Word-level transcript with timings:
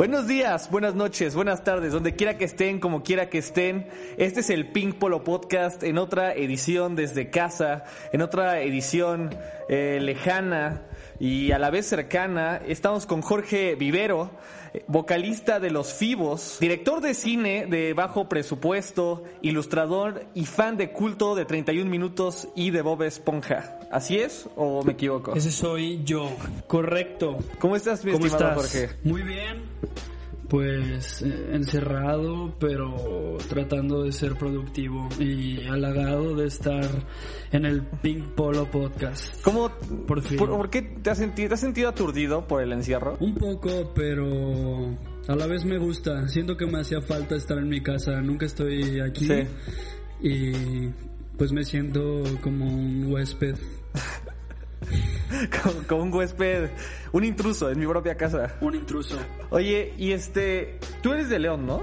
Buenos 0.00 0.26
días, 0.26 0.70
buenas 0.70 0.94
noches, 0.94 1.34
buenas 1.34 1.62
tardes, 1.62 1.92
donde 1.92 2.16
quiera 2.16 2.38
que 2.38 2.46
estén, 2.46 2.80
como 2.80 3.02
quiera 3.02 3.28
que 3.28 3.36
estén. 3.36 3.86
Este 4.16 4.40
es 4.40 4.48
el 4.48 4.72
Pink 4.72 4.94
Polo 4.94 5.24
Podcast 5.24 5.82
en 5.82 5.98
otra 5.98 6.32
edición 6.32 6.96
desde 6.96 7.28
casa, 7.28 7.84
en 8.10 8.22
otra 8.22 8.62
edición 8.62 9.28
eh, 9.68 9.98
lejana 10.00 10.80
y 11.20 11.52
a 11.52 11.58
la 11.58 11.70
vez 11.70 11.86
cercana. 11.86 12.56
Estamos 12.66 13.06
con 13.06 13.20
Jorge 13.20 13.76
Vivero, 13.76 14.30
vocalista 14.88 15.60
de 15.60 15.70
Los 15.70 15.92
Fibos, 15.92 16.56
director 16.58 17.00
de 17.00 17.14
cine 17.14 17.66
de 17.66 17.92
bajo 17.92 18.28
presupuesto, 18.28 19.22
ilustrador 19.42 20.24
y 20.34 20.46
fan 20.46 20.76
de 20.78 20.90
culto 20.90 21.34
de 21.34 21.44
31 21.44 21.88
minutos 21.88 22.48
y 22.56 22.70
de 22.70 22.82
Bob 22.82 23.02
Esponja. 23.02 23.78
¿Así 23.92 24.18
es 24.18 24.48
o 24.56 24.82
me 24.82 24.92
equivoco? 24.92 25.34
Ese 25.34 25.52
soy 25.52 26.02
yo, 26.04 26.30
correcto. 26.66 27.38
¿Cómo 27.58 27.76
estás, 27.76 28.04
mi 28.04 28.12
¿Cómo 28.12 28.26
estimado 28.26 28.62
estás? 28.62 28.72
Jorge? 28.72 28.96
Muy 29.04 29.22
bien. 29.22 29.62
Pues 30.50 31.22
eh, 31.22 31.50
encerrado, 31.52 32.56
pero 32.58 33.38
tratando 33.48 34.02
de 34.02 34.10
ser 34.10 34.34
productivo 34.34 35.08
y 35.20 35.64
halagado 35.68 36.34
de 36.34 36.48
estar 36.48 36.84
en 37.52 37.64
el 37.64 37.82
Pink 38.02 38.34
Polo 38.34 38.68
Podcast. 38.68 39.40
¿Cómo, 39.42 39.70
Por 40.08 40.22
fin. 40.22 40.38
¿Por, 40.38 40.50
por 40.50 40.68
qué 40.68 40.82
te 40.82 41.10
has, 41.10 41.18
sentido, 41.18 41.48
te 41.48 41.54
has 41.54 41.60
sentido 41.60 41.88
aturdido 41.88 42.48
por 42.48 42.62
el 42.62 42.72
encierro? 42.72 43.16
Un 43.20 43.36
poco, 43.36 43.92
pero 43.94 44.98
a 45.28 45.36
la 45.36 45.46
vez 45.46 45.64
me 45.64 45.78
gusta. 45.78 46.26
Siento 46.26 46.56
que 46.56 46.66
me 46.66 46.80
hacía 46.80 47.00
falta 47.00 47.36
estar 47.36 47.56
en 47.58 47.68
mi 47.68 47.80
casa. 47.80 48.20
Nunca 48.20 48.46
estoy 48.46 48.98
aquí. 48.98 49.26
Sí. 49.26 49.46
Y 50.20 50.88
pues 51.38 51.52
me 51.52 51.62
siento 51.64 52.24
como 52.42 52.66
un 52.66 53.06
huésped. 53.06 53.54
como, 55.62 55.82
como 55.86 56.02
un 56.04 56.12
huésped, 56.14 56.70
un 57.12 57.24
intruso 57.24 57.70
en 57.70 57.78
mi 57.78 57.86
propia 57.86 58.16
casa. 58.16 58.56
Un 58.60 58.74
intruso. 58.74 59.16
Oye, 59.50 59.94
y 59.96 60.12
este, 60.12 60.78
tú 61.02 61.12
eres 61.12 61.28
de 61.28 61.38
León, 61.38 61.66
¿no? 61.66 61.82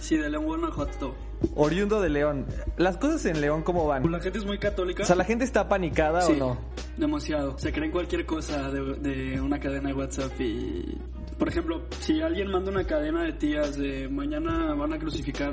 Sí, 0.00 0.16
de 0.16 0.30
León, 0.30 0.44
Guanajuato. 0.44 1.14
Oriundo 1.54 2.00
de 2.00 2.08
León. 2.08 2.46
Las 2.76 2.96
cosas 2.96 3.24
en 3.26 3.40
León, 3.40 3.62
¿cómo 3.62 3.86
van? 3.86 4.10
La 4.10 4.20
gente 4.20 4.38
es 4.38 4.44
muy 4.44 4.58
católica. 4.58 5.04
O 5.04 5.06
sea, 5.06 5.16
¿la 5.16 5.24
gente 5.24 5.44
está 5.44 5.68
panicada 5.68 6.22
Sí, 6.22 6.32
o 6.32 6.36
no? 6.36 6.58
demasiado. 6.96 7.56
Se 7.58 7.72
creen 7.72 7.92
cualquier 7.92 8.26
cosa 8.26 8.70
de, 8.72 8.94
de 8.94 9.40
una 9.40 9.58
cadena 9.60 9.88
de 9.88 9.94
WhatsApp 9.94 10.40
y... 10.40 10.98
Por 11.38 11.48
ejemplo, 11.48 11.82
si 12.00 12.20
alguien 12.20 12.50
manda 12.50 12.72
una 12.72 12.82
cadena 12.84 13.22
de 13.22 13.32
tías 13.34 13.76
de 13.76 14.08
mañana 14.08 14.74
van 14.74 14.92
a 14.92 14.98
crucificar 14.98 15.52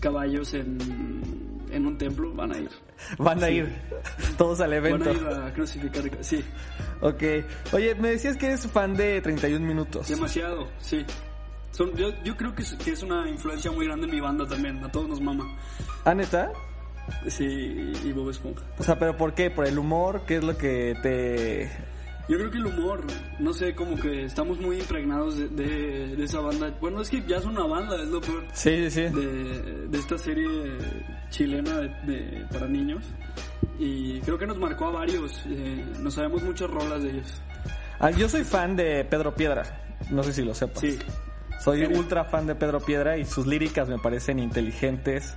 caballos 0.00 0.54
en, 0.54 0.78
en 1.72 1.86
un 1.86 1.98
templo, 1.98 2.32
van 2.34 2.52
a 2.52 2.58
ir. 2.58 2.70
Van 3.18 3.42
a 3.42 3.50
ir 3.50 3.68
todos 4.38 4.60
al 4.60 4.70
Van 4.70 4.78
evento. 4.78 5.10
a 5.10 5.12
ir 5.12 5.26
a 5.26 5.52
crucificar, 5.52 6.04
sí, 6.20 6.44
Ok. 7.00 7.22
Oye, 7.72 7.94
me 7.96 8.10
decías 8.10 8.36
que 8.36 8.46
eres 8.46 8.66
fan 8.68 8.94
de 8.94 9.20
31 9.20 9.66
minutos. 9.66 10.08
demasiado, 10.08 10.68
sí. 10.78 11.04
Son, 11.72 11.94
yo, 11.96 12.10
yo 12.22 12.36
creo 12.36 12.54
que 12.54 12.62
es, 12.62 12.74
que 12.74 12.92
es 12.92 13.02
una 13.02 13.28
influencia 13.28 13.70
muy 13.72 13.86
grande 13.86 14.06
en 14.06 14.12
mi 14.12 14.20
banda 14.20 14.46
también, 14.46 14.84
a 14.84 14.92
todos 14.92 15.08
nos 15.08 15.20
mama. 15.20 15.44
¿Ah, 16.04 16.14
neta? 16.14 16.52
Sí, 17.28 17.44
y 18.04 18.12
Bob 18.12 18.30
Esponja. 18.30 18.62
O 18.78 18.82
sea, 18.82 18.98
¿pero 18.98 19.16
por 19.16 19.34
qué? 19.34 19.50
¿Por 19.50 19.66
el 19.66 19.78
humor? 19.78 20.22
¿Qué 20.26 20.36
es 20.36 20.44
lo 20.44 20.56
que 20.56 20.94
te...? 21.02 21.70
Yo 22.28 22.38
creo 22.38 22.50
que 22.50 22.58
el 22.58 22.66
humor, 22.66 23.04
no 23.40 23.52
sé, 23.52 23.74
como 23.74 23.96
que 23.96 24.24
estamos 24.24 24.58
muy 24.60 24.78
impregnados 24.78 25.36
de, 25.36 25.48
de, 25.48 26.16
de 26.16 26.24
esa 26.24 26.40
banda. 26.40 26.72
Bueno, 26.80 27.00
es 27.02 27.10
que 27.10 27.22
ya 27.26 27.36
es 27.38 27.44
una 27.44 27.64
banda, 27.64 27.96
es 28.00 28.08
lo 28.08 28.20
peor. 28.20 28.44
Sí, 28.52 28.88
sí, 28.88 28.90
sí. 28.90 29.00
de, 29.14 29.88
de 29.88 29.98
esta 29.98 30.16
serie 30.16 30.46
chilena 31.30 31.78
de, 31.78 31.88
de- 32.12 32.46
para 32.52 32.68
niños 32.68 33.02
y 33.78 34.20
creo 34.20 34.38
que 34.38 34.46
nos 34.46 34.58
marcó 34.58 34.86
a 34.86 34.90
varios 34.90 35.42
eh, 35.46 35.84
nos 36.00 36.14
sabemos 36.14 36.42
muchas 36.42 36.70
rolas 36.70 37.02
de 37.02 37.10
ellos 37.10 37.40
Ah, 37.98 38.10
yo 38.10 38.28
soy 38.28 38.44
fan 38.44 38.76
de 38.76 39.04
Pedro 39.04 39.34
Piedra. 39.34 39.62
No 40.10 40.22
sé 40.22 40.32
si 40.32 40.42
lo 40.42 40.54
sepas. 40.54 40.80
sí 40.80 40.98
Soy 41.62 41.84
ultra 41.84 42.24
fan 42.24 42.46
de 42.46 42.54
Pedro 42.54 42.80
Piedra 42.80 43.16
y 43.16 43.24
sus 43.24 43.46
líricas 43.46 43.88
me 43.88 43.98
parecen 43.98 44.38
inteligentes, 44.40 45.32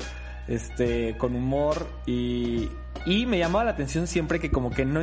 este, 0.48 1.16
con 1.18 1.36
humor 1.36 1.88
y, 2.06 2.68
y 3.06 3.26
me 3.26 3.38
llamaba 3.38 3.66
la 3.66 3.72
atención 3.72 4.06
siempre 4.08 4.40
que 4.40 4.50
como 4.52 4.70
que 4.72 4.84
no... 4.86 5.02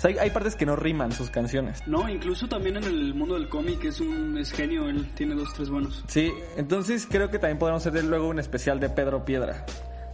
O 0.00 0.02
sea, 0.02 0.10
hay, 0.12 0.16
hay 0.18 0.30
partes 0.30 0.56
que 0.56 0.64
no 0.64 0.76
riman 0.76 1.12
sus 1.12 1.28
canciones. 1.28 1.82
no 1.86 2.08
incluso 2.08 2.48
también 2.48 2.78
en 2.78 2.84
el 2.84 3.12
mundo 3.14 3.34
del 3.34 3.50
cómic 3.50 3.84
es 3.84 4.00
un 4.00 4.38
es 4.38 4.50
genio 4.50 4.88
él 4.88 5.06
tiene 5.14 5.34
dos 5.34 5.52
tres 5.52 5.68
buenos 5.68 6.02
Sí, 6.08 6.32
entonces 6.56 7.06
creo 7.10 7.28
que 7.30 7.38
también 7.38 7.58
podemos 7.58 7.86
hacer 7.86 8.04
luego 8.04 8.28
un 8.28 8.38
especial 8.38 8.80
de 8.80 8.88
Pedro 8.88 9.26
Piedra, 9.26 9.66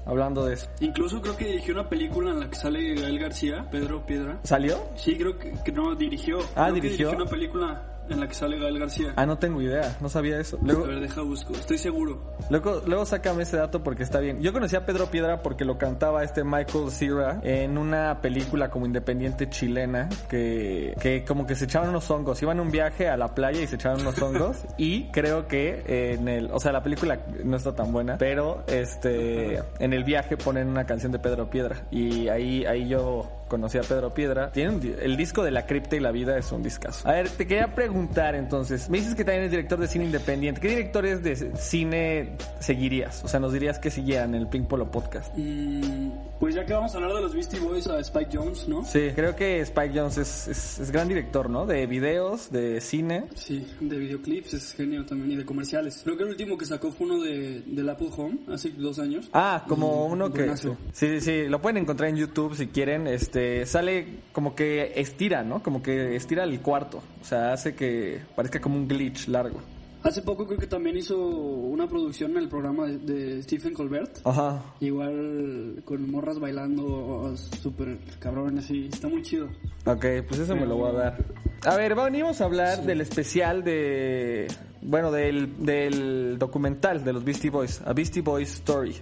hablando 0.05 0.45
de 0.45 0.55
eso. 0.55 0.69
incluso 0.81 1.23
creo 1.23 1.37
que 1.37 1.45
dirigió 1.47 1.75
una 1.75 1.89
película 1.89 2.33
en 2.33 2.41
la 2.41 2.51
que 2.51 2.57
sale 2.57 2.95
Gael 2.97 3.19
García 3.21 3.69
Pedro 3.71 4.05
Piedra 4.05 4.41
¿Salió? 4.43 4.89
sí 4.97 5.17
creo 5.17 5.39
que, 5.39 5.53
que 5.65 5.71
no 5.71 5.95
dirigió 5.95 6.39
Ah, 6.57 6.65
Creo 6.71 6.75
que 6.75 6.81
¿dirigió? 6.81 7.11
una 7.13 7.27
película 7.27 7.96
en 8.09 8.21
la 8.21 8.29
que 8.29 8.35
sale 8.35 8.59
Gael 8.59 8.79
García 8.79 9.13
Ah, 9.17 9.27
no 9.27 9.39
tengo 9.39 9.61
idea, 9.61 9.97
no 10.01 10.09
sabía 10.09 10.39
eso. 10.39 10.59
a 10.63 10.87
ver 10.87 11.01
deja 11.01 11.23
busco 11.23 11.53
estoy 11.53 11.79
seguro 11.79 12.23
luego, 12.51 12.83
luego 12.87 13.07
sácame 13.07 13.43
ese 13.43 13.57
dato 13.57 13.83
porque 13.83 14.03
está 14.03 14.21
bien. 14.21 14.41
Yo 14.41 14.53
conocí 14.53 14.77
a 14.77 14.87
Pedro 14.87 15.07
Piedra 15.07 15.43
porque 15.43 15.65
lo 15.65 15.79
cantaba 15.79 16.23
este 16.25 16.45
Michael 16.45 16.91
Cera 16.91 17.41
en 17.43 17.79
una 17.79 18.21
película 18.21 18.71
como 18.71 18.87
independiente 18.87 19.49
chilena 19.49 20.09
que, 20.29 20.95
que 21.01 21.25
como 21.25 21.47
que 21.47 21.55
se 21.55 21.65
echaban 21.65 21.91
unos 21.91 22.11
hongos. 22.11 22.43
Iban 22.43 22.59
a 22.59 22.63
un 22.63 22.71
viaje 22.71 23.09
a 23.09 23.17
la 23.17 23.35
playa 23.35 23.61
y 23.61 23.67
se 23.67 23.77
echaban 23.77 24.01
unos 24.01 24.21
hongos 24.21 24.65
y 24.79 25.05
creo 25.11 25.47
que 25.47 26.15
en 26.15 26.29
el, 26.29 26.51
o 26.53 26.61
sea, 26.61 26.73
la 26.73 26.83
película 26.83 27.21
no 27.45 27.57
está 27.57 27.75
tan 27.75 27.93
buena, 27.93 28.19
pero 28.19 28.65
este, 28.67 29.63
en 29.79 29.93
el 29.93 30.05
viaje 30.05 30.37
ponen 30.37 30.69
una 30.69 30.85
canción 30.85 31.13
de 31.13 31.19
Pedro 31.19 31.51
Piedra 31.51 31.87
y 31.91 32.29
ahí, 32.29 32.65
ahí 32.67 32.89
yo 32.89 33.29
conocí 33.49 33.79
a 33.79 33.83
Pedro 33.83 34.13
Piedra. 34.13 34.51
Tiene 34.53 34.71
un 34.71 34.97
el 35.01 35.17
disco 35.17 35.43
de 35.43 35.51
La 35.51 35.67
cripta 35.67 35.97
y 35.97 36.01
la 36.01 36.11
vida 36.11 36.39
es 36.39 36.53
un 36.53 36.63
discazo. 36.63 37.09
A 37.09 37.13
ver, 37.13 37.29
te 37.31 37.47
quería 37.47 37.75
preguntar 37.75 38.35
entonces, 38.35 38.89
me 38.89 38.99
dices 38.99 39.15
que 39.15 39.25
también 39.25 39.43
eres 39.43 39.51
director 39.51 39.79
de 39.79 39.89
cine 39.89 40.05
independiente. 40.05 40.61
¿Qué 40.61 40.69
directores 40.69 41.23
de 41.23 41.57
cine 41.57 42.37
seguirías? 42.61 43.25
O 43.25 43.29
sea, 43.29 43.41
nos 43.41 43.53
dirías 43.53 43.79
que 43.79 43.91
siguieran 43.91 44.35
el 44.35 44.49
Pink 44.49 44.67
Polo 44.67 44.91
Podcast. 44.91 45.33
Mm, 45.37 46.11
pues 46.41 46.55
ya 46.55 46.65
que 46.65 46.73
vamos 46.73 46.95
a 46.95 46.99
hablar 46.99 47.15
de 47.15 47.23
los 47.23 47.35
Beastie 47.35 47.61
Boys 47.61 47.87
a 47.87 48.01
Spike 48.01 48.37
Jones 48.37 48.69
¿no? 48.69 48.85
Sí, 48.85 49.11
creo 49.15 49.35
que 49.35 49.61
Spike 49.61 49.99
Jones 49.99 50.19
es, 50.19 50.49
es, 50.49 50.79
es 50.81 50.91
gran 50.91 51.09
director, 51.09 51.49
¿no? 51.51 51.67
De 51.67 51.87
videos, 51.87 52.51
de 52.51 52.81
cine. 52.81 53.25
Sí, 53.35 53.67
de 53.81 53.99
videoclips 53.99 54.55
es 54.55 54.73
genio 54.73 55.05
también 55.05 55.33
y 55.33 55.37
de 55.37 55.45
comerciales. 55.45 56.01
Creo 56.05 56.17
que 56.17 56.23
el 56.25 56.31
último 56.31 56.59
que 56.59 56.67
sacó 56.67 56.91
fue 56.93 57.07
uno 57.07 57.23
de, 57.23 57.63
del 57.67 57.89
Apple 57.89 58.09
Home 58.17 58.39
hace 58.53 58.71
dos 58.71 58.99
años. 58.99 59.29
Ah, 59.33 59.65
como 59.69 60.07
uno 60.07 60.33
que... 60.33 60.57
Sí, 60.57 60.69
sí, 60.93 61.21
sí, 61.21 61.49
lo 61.49 61.61
pueden 61.61 61.79
encontrar 61.79 62.11
en 62.11 62.17
YouTube 62.17 62.55
si 62.55 62.69
quieren. 62.69 63.07
Este, 63.07 63.36
sale 63.67 64.07
como 64.33 64.55
que 64.55 64.93
estira, 64.97 65.43
¿no? 65.43 65.63
Como 65.63 65.83
que 65.83 66.17
estira 66.17 66.45
el 66.45 66.61
cuarto. 66.61 67.03
O 67.21 67.25
sea, 67.25 67.53
hace 67.53 67.75
que 67.75 68.21
parezca 68.35 68.61
como 68.61 68.77
un 68.77 68.89
glitch 68.89 69.29
largo. 69.29 69.61
Hace 70.03 70.23
poco 70.23 70.47
creo 70.47 70.59
que 70.59 70.69
también 70.69 70.97
hizo 70.97 71.19
una 71.19 71.89
producción 71.89 72.31
en 72.33 72.37
el 72.39 72.49
programa 72.49 72.87
de, 72.87 72.99
de 72.99 73.43
Stephen 73.43 73.75
Colbert. 73.75 74.19
Ajá. 74.25 74.63
Igual 74.79 75.83
con 75.85 76.09
morras 76.09 76.39
bailando 76.39 77.35
súper 77.61 77.99
cabrón 78.21 78.59
así. 78.59 78.89
Está 78.93 79.09
muy 79.09 79.23
chido. 79.23 79.49
Ok, 79.85 80.07
pues 80.29 80.41
eso 80.41 80.55
me 80.55 80.65
lo 80.65 80.77
voy 80.77 80.91
a 80.91 80.93
dar. 80.93 81.25
A 81.65 81.77
ver, 81.77 81.97
venimos 81.97 82.41
a 82.41 82.45
hablar 82.45 82.83
del 82.83 83.01
especial 83.01 83.65
de... 83.65 84.47
Bueno, 84.81 85.11
del, 85.11 85.65
del 85.67 86.39
documental 86.39 87.03
de 87.03 87.13
los 87.13 87.25
Beastie 87.25 87.51
Boys, 87.51 87.83
A 87.85 87.93
Beastie 87.93 88.23
Boys 88.23 88.55
Story, 88.55 88.95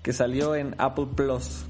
que 0.00 0.12
salió 0.12 0.54
en 0.54 0.76
Apple 0.78 1.08
Plus. 1.16 1.64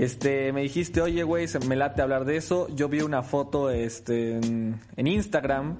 Este, 0.00 0.50
me 0.54 0.62
dijiste, 0.62 1.02
oye, 1.02 1.22
güey, 1.24 1.46
se 1.46 1.58
me 1.58 1.76
late 1.76 2.00
hablar 2.00 2.24
de 2.24 2.38
eso. 2.38 2.68
Yo 2.74 2.88
vi 2.88 3.02
una 3.02 3.22
foto 3.22 3.68
este, 3.68 4.38
en, 4.38 4.80
en 4.96 5.06
Instagram 5.06 5.76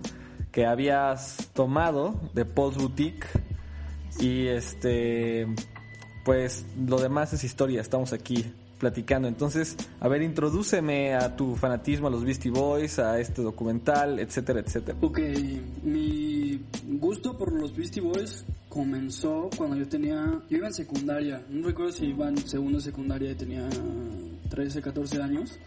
que 0.53 0.67
habías 0.67 1.49
tomado 1.55 2.21
de 2.35 2.45
Post 2.45 2.79
Boutique. 2.79 3.27
Y 4.19 4.49
este, 4.49 5.47
pues 6.23 6.67
lo 6.87 6.99
demás 6.99 7.33
es 7.33 7.45
historia. 7.45 7.81
Estamos 7.81 8.13
aquí 8.13 8.45
platicando. 8.79 9.27
Entonces, 9.27 9.79
a 10.01 10.09
ver, 10.09 10.21
introdúceme 10.21 11.15
a 11.15 11.35
tu 11.35 11.57
fanatismo 11.57 12.09
a 12.09 12.11
los 12.11 12.23
Beastie 12.23 12.51
Boys, 12.51 12.99
a 12.99 13.19
este 13.21 13.41
documental, 13.41 14.19
etcétera, 14.19 14.61
etcétera. 14.61 14.99
Ok, 15.01 15.19
mi 15.83 16.40
gusto 16.99 17.37
por 17.37 17.53
los 17.53 17.75
Beastie 17.77 18.01
Boys 18.03 18.45
comenzó 18.69 19.51
cuando 19.57 19.77
yo 19.77 19.89
tenía, 19.89 20.41
yo 20.49 20.57
iba 20.59 20.67
en 20.69 20.75
secundaria, 20.75 21.45
no 21.51 21.67
recuerdo 21.67 21.93
si 21.93 22.07
iba 22.07 22.29
en 22.29 22.39
segundo 22.39 22.79
de 22.79 22.85
secundaria 22.85 23.31
y 23.33 23.35
tenía 23.35 23.69
13, 24.49 24.81
14 24.83 25.23
años. 25.23 25.59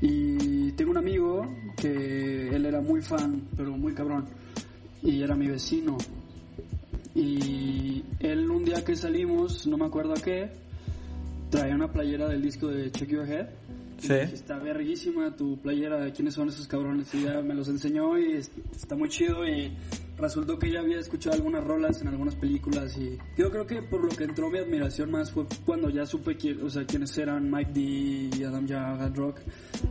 Y 0.00 0.70
tengo 0.72 0.92
un 0.92 0.96
amigo 0.98 1.42
que 1.76 2.48
él 2.48 2.66
era 2.66 2.80
muy 2.80 3.02
fan, 3.02 3.42
pero 3.56 3.76
muy 3.76 3.94
cabrón, 3.94 4.26
y 5.02 5.22
era 5.22 5.34
mi 5.34 5.48
vecino. 5.48 5.98
Y 7.14 8.04
él 8.20 8.48
un 8.50 8.64
día 8.64 8.84
que 8.84 8.94
salimos, 8.96 9.66
no 9.66 9.76
me 9.76 9.86
acuerdo 9.86 10.12
a 10.12 10.16
qué, 10.20 10.50
traía 11.50 11.74
una 11.74 11.90
playera 11.90 12.28
del 12.28 12.42
disco 12.42 12.68
de 12.68 12.90
Check 12.92 13.08
Your 13.10 13.28
Head. 13.28 13.48
Sí. 13.98 14.12
dije, 14.12 14.22
Está 14.34 14.58
verguísima 14.58 15.34
tu 15.34 15.56
playera, 15.58 16.12
¿quiénes 16.12 16.34
son 16.34 16.48
esos 16.48 16.68
cabrones? 16.68 17.12
Y 17.14 17.24
ya 17.24 17.40
me 17.42 17.54
los 17.54 17.66
enseñó 17.68 18.16
y 18.16 18.32
es- 18.34 18.50
está 18.76 18.94
muy 18.94 19.08
chido 19.08 19.44
y 19.48 19.72
resultó 20.18 20.58
que 20.58 20.70
ya 20.70 20.80
había 20.80 20.98
escuchado 20.98 21.36
algunas 21.36 21.64
rolas 21.64 22.00
en 22.00 22.08
algunas 22.08 22.34
películas 22.34 22.96
y 22.96 23.18
yo 23.36 23.50
creo 23.50 23.66
que 23.66 23.82
por 23.82 24.02
lo 24.02 24.10
que 24.10 24.24
entró 24.24 24.50
mi 24.50 24.58
admiración 24.58 25.10
más 25.10 25.30
fue 25.30 25.46
cuando 25.64 25.88
ya 25.90 26.04
supe 26.06 26.36
quién, 26.36 26.62
o 26.64 26.70
sea, 26.70 26.84
quiénes 26.84 27.16
eran 27.18 27.50
Mike 27.50 27.70
D 27.72 27.80
y 27.80 28.44
Adam 28.44 28.66
Hard 28.70 29.16
Rock. 29.16 29.40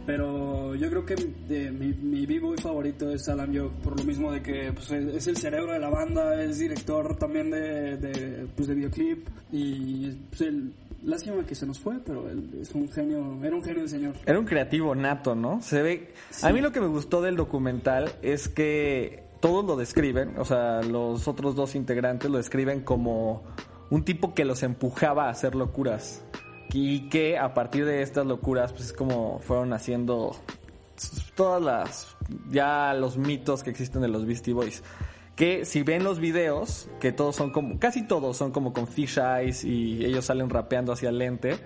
Pero 0.06 0.76
yo 0.76 0.90
creo 0.90 1.06
que 1.06 1.16
de, 1.16 1.72
mi, 1.72 1.94
mi 1.94 2.26
b-boy 2.26 2.58
favorito 2.58 3.10
es 3.12 3.28
Alan 3.30 3.52
Yo, 3.52 3.72
por 3.84 3.98
lo 3.98 4.04
mismo 4.04 4.32
de 4.32 4.42
que 4.42 4.72
pues, 4.74 4.92
es 4.92 5.28
el 5.28 5.38
cerebro 5.38 5.74
de 5.74 5.80
la 5.80 5.90
banda, 5.90 6.42
es 6.44 6.60
director 6.60 7.16
también 7.18 7.50
de, 7.50 7.98
de, 7.98 8.48
pues, 8.56 8.68
de 8.68 8.76
videoclip 8.76 9.28
y 9.52 10.12
pues, 10.30 10.42
el 10.42 10.74
Lástima 11.04 11.46
que 11.46 11.56
se 11.56 11.66
nos 11.66 11.80
fue, 11.80 12.00
pero 12.04 12.30
él 12.30 12.50
es 12.62 12.72
un 12.74 12.90
genio, 12.90 13.40
era 13.44 13.56
un 13.56 13.64
genio 13.64 13.84
el 13.84 13.90
señor. 13.90 14.16
Era 14.26 14.40
un 14.40 14.46
creativo 14.46 14.96
nato, 14.96 15.36
¿no? 15.36 15.62
Se 15.62 15.82
ve. 15.82 16.14
A 16.42 16.52
mí 16.52 16.60
lo 16.60 16.72
que 16.72 16.82
me 16.82 16.88
gustó 16.88 17.22
del 17.22 17.36
documental 17.36 18.12
es 18.22 18.50
que 18.50 19.27
todos 19.40 19.66
lo 19.66 19.76
describen, 19.76 20.38
o 20.38 20.46
sea, 20.46 20.82
los 20.82 21.28
otros 21.28 21.56
dos 21.56 21.76
integrantes 21.76 22.30
lo 22.30 22.38
describen 22.38 22.82
como 22.82 23.44
un 23.90 24.04
tipo 24.04 24.34
que 24.34 24.46
los 24.46 24.64
empujaba 24.64 25.26
a 25.26 25.30
hacer 25.30 25.56
locuras. 25.56 26.24
Y 26.74 27.10
que 27.10 27.38
a 27.38 27.54
partir 27.54 27.86
de 27.86 28.02
estas 28.02 28.26
locuras, 28.26 28.74
pues 28.74 28.86
es 28.86 28.94
como 28.94 29.40
fueron 29.40 29.72
haciendo 29.74 30.36
todas 31.36 31.62
las 31.62 32.18
ya 32.50 32.94
los 32.94 33.18
mitos 33.18 33.64
que 33.64 33.70
existen 33.70 34.02
de 34.02 34.10
los 34.10 34.26
Beastie 34.26 34.54
Boys. 34.54 34.84
Que 35.36 35.66
si 35.66 35.84
ven 35.84 36.04
los 36.04 36.20
videos, 36.20 36.90
que 37.00 37.12
todos 37.12 37.36
son 37.36 37.52
como, 37.52 37.80
casi 37.80 38.06
todos 38.06 38.36
son 38.36 38.52
como 38.52 38.74
con 38.74 38.88
fish 38.88 39.20
eyes 39.20 39.64
y 39.64 40.04
ellos 40.04 40.26
salen 40.26 40.50
rapeando 40.50 40.92
hacia 40.92 41.10
el 41.10 41.20
lente, 41.20 41.58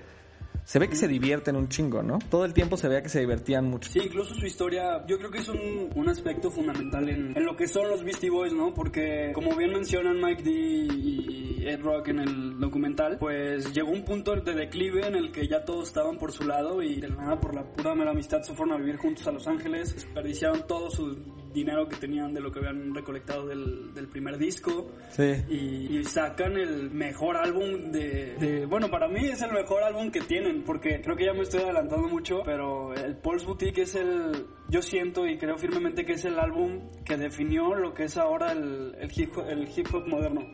se 0.64 0.80
ve 0.80 0.88
que 0.88 0.96
se 0.96 1.08
divierten 1.08 1.56
un 1.56 1.70
chingo, 1.70 2.04
¿no? 2.04 2.20
Todo 2.30 2.46
el 2.46 2.54
tiempo 2.54 2.78
se 2.78 2.88
ve 2.88 3.02
que 3.02 3.10
se 3.10 3.20
divertían 3.20 3.66
mucho. 3.66 3.92
Sí, 3.92 4.00
incluso 4.04 4.34
su 4.36 4.46
historia, 4.46 5.06
yo 5.08 5.18
creo 5.18 5.32
que 5.32 5.40
es 5.40 5.50
un, 5.50 5.90
un 5.96 6.10
aspecto 6.10 6.52
fundamental 6.52 7.10
en, 7.10 7.36
en, 7.36 7.46
lo 7.46 7.56
que 7.56 7.68
son 7.68 7.90
los 7.90 8.04
Beastie 8.04 8.30
Boys, 8.30 8.54
¿no? 8.54 8.74
Porque 8.74 9.32
como 9.34 9.56
bien 9.56 9.72
mencionan 9.72 10.22
Mike 10.22 10.44
D 10.44 10.52
y 10.52 11.64
Ed 11.68 11.82
Rock 11.82 12.10
en 12.10 12.20
el 12.20 12.60
documental, 12.60 13.18
pues 13.20 13.74
llegó 13.74 13.92
un 13.92 14.04
punto 14.04 14.36
de 14.36 14.54
declive 14.54 15.08
en 15.08 15.16
el 15.16 15.32
que 15.32 15.48
ya 15.48 15.64
todos 15.64 15.88
estaban 15.88 16.18
por 16.18 16.32
su 16.32 16.44
lado 16.44 16.82
y 16.82 17.00
de 17.00 17.10
nada 17.10 17.40
por 17.40 17.54
la 17.54 17.64
pura 17.64 17.96
mera 17.96 18.12
amistad 18.12 18.42
se 18.42 18.54
fueron 18.54 18.76
a 18.76 18.78
vivir 18.78 18.98
juntos 18.98 19.28
a 19.28 19.32
Los 19.32 19.48
Ángeles, 19.48 19.94
desperdiciaron 19.94 20.66
todo 20.68 20.90
su 20.90 21.41
dinero 21.54 21.88
que 21.88 21.96
tenían 21.98 22.34
de 22.34 22.42
lo 22.42 22.52
que 22.52 22.60
habían 22.60 22.94
recolectado 22.94 23.48
del, 23.48 23.94
del 23.94 24.08
primer 24.08 24.38
disco 24.38 24.92
sí. 25.10 25.34
y, 25.50 25.98
y, 25.98 26.04
sacan 26.04 26.58
el 26.58 26.90
mejor 26.92 27.38
álbum 27.38 27.92
de, 27.92 28.36
de, 28.40 28.66
bueno 28.66 28.90
para 28.90 29.08
mí 29.08 29.26
es 29.26 29.42
el 29.42 29.52
mejor 29.52 29.84
álbum 29.84 30.12
que 30.12 30.22
tienen 30.22 30.64
porque 30.64 31.02
creo 31.02 31.16
que 31.16 31.26
ya 31.26 31.34
me 31.34 31.42
estoy 31.42 31.62
adelantando 31.62 32.08
mucho 32.08 32.42
pero 32.46 32.94
el 32.94 33.18
Pulse 33.18 33.46
Boutique 33.46 33.82
es 33.82 33.96
el 33.96 34.46
yo 34.70 34.82
siento 34.82 35.28
y 35.28 35.38
creo 35.38 35.58
firmemente 35.58 36.06
que 36.06 36.14
es 36.14 36.26
el 36.26 36.40
álbum 36.40 36.88
que 37.06 37.18
definió 37.18 37.76
lo 37.76 37.94
que 37.94 38.04
es 38.04 38.18
ahora 38.18 38.52
el, 38.52 38.96
el, 39.00 39.12
hip, 39.16 39.38
el 39.48 39.68
hip 39.76 39.88
hop 39.94 40.08
moderno 40.08 40.48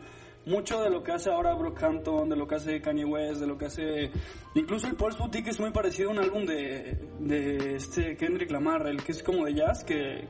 mucho 0.48 0.80
de 0.80 0.90
lo 0.90 1.02
que 1.02 1.12
hace 1.12 1.30
ahora 1.30 1.54
Brockhampton, 1.54 2.28
de 2.28 2.36
lo 2.36 2.46
que 2.46 2.54
hace 2.54 2.80
Kanye 2.80 3.04
West, 3.04 3.40
de 3.40 3.46
lo 3.46 3.58
que 3.58 3.66
hace... 3.66 4.10
Incluso 4.54 4.88
el 4.88 4.94
Pulse 4.94 5.18
Boutique 5.18 5.50
es 5.50 5.60
muy 5.60 5.70
parecido 5.70 6.08
a 6.08 6.12
un 6.12 6.18
álbum 6.18 6.46
de, 6.46 6.98
de 7.20 7.76
este 7.76 8.16
Kendrick 8.16 8.50
Lamar, 8.50 8.86
el 8.86 9.02
que 9.02 9.12
es 9.12 9.22
como 9.22 9.44
de 9.44 9.54
jazz, 9.54 9.84
que, 9.84 10.26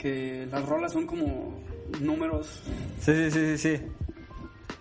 que 0.00 0.46
las 0.50 0.66
rolas 0.66 0.92
son 0.92 1.06
como 1.06 1.60
números. 2.00 2.62
Sí, 3.00 3.12
sí, 3.12 3.30
sí, 3.30 3.58
sí. 3.58 3.76
sí. 3.76 3.82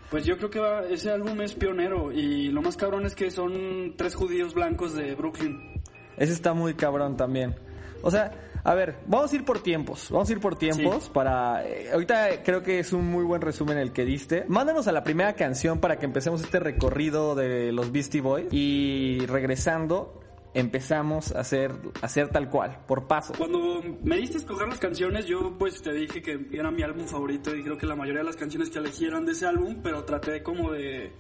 Pues 0.10 0.26
yo 0.26 0.38
creo 0.38 0.50
que 0.50 0.60
va, 0.60 0.86
ese 0.86 1.12
álbum 1.12 1.40
es 1.42 1.54
pionero 1.54 2.12
y 2.12 2.50
lo 2.50 2.64
más 2.64 2.76
cabrón 2.76 3.06
es 3.06 3.14
que 3.14 3.30
son 3.30 3.94
tres 3.96 4.16
judíos 4.16 4.56
blancos 4.56 4.96
de 4.96 5.14
Brooklyn. 5.14 5.82
Ese 6.18 6.34
está 6.34 6.54
muy 6.54 6.74
cabrón 6.74 7.16
también. 7.16 7.56
O 8.02 8.10
sea, 8.10 8.32
a 8.64 8.74
ver, 8.74 8.96
vamos 9.06 9.32
a 9.32 9.36
ir 9.36 9.46
por 9.46 9.62
tiempos. 9.62 10.08
Vamos 10.10 10.28
a 10.30 10.32
ir 10.32 10.40
por 10.40 10.56
tiempos 10.56 11.04
sí. 11.04 11.12
para... 11.14 11.64
Eh, 11.68 11.92
ahorita 11.94 12.42
creo 12.44 12.64
que 12.64 12.80
es 12.80 12.92
un 12.92 13.06
muy 13.06 13.24
buen 13.24 13.42
resumen 13.42 13.78
el 13.78 13.94
que 13.94 14.04
diste. 14.04 14.46
Mándanos 14.48 14.88
a 14.88 14.92
la 14.92 15.04
primera 15.04 15.34
canción 15.34 15.80
para 15.80 16.00
que 16.00 16.06
empecemos 16.06 16.42
este 16.42 16.60
recorrido 16.60 17.36
de 17.36 17.72
los 17.72 17.92
Beastie 17.92 18.22
Boys. 18.22 18.48
Y 18.52 19.26
regresando, 19.28 20.20
empezamos 20.54 21.36
a 21.36 21.42
hacer, 21.42 21.72
a 22.02 22.06
hacer 22.06 22.30
tal 22.30 22.50
cual, 22.50 22.80
por 22.88 23.08
paso. 23.08 23.34
Cuando 23.38 23.82
me 24.04 24.18
diste 24.18 24.38
a 24.38 24.40
escoger 24.40 24.68
las 24.68 24.80
canciones, 24.80 25.26
yo 25.26 25.56
pues 25.58 25.82
te 25.82 25.94
dije 25.94 26.22
que 26.22 26.48
era 26.52 26.72
mi 26.72 26.84
álbum 26.84 27.06
favorito 27.06 27.56
y 27.56 27.64
creo 27.64 27.78
que 27.78 27.86
la 27.86 27.96
mayoría 27.96 28.22
de 28.22 28.28
las 28.28 28.36
canciones 28.36 28.70
que 28.70 28.80
elegí 28.80 29.06
eran 29.06 29.26
de 29.26 29.34
ese 29.34 29.46
álbum, 29.46 29.80
pero 29.84 30.04
traté 30.06 30.42
como 30.42 30.72
de 30.72 31.12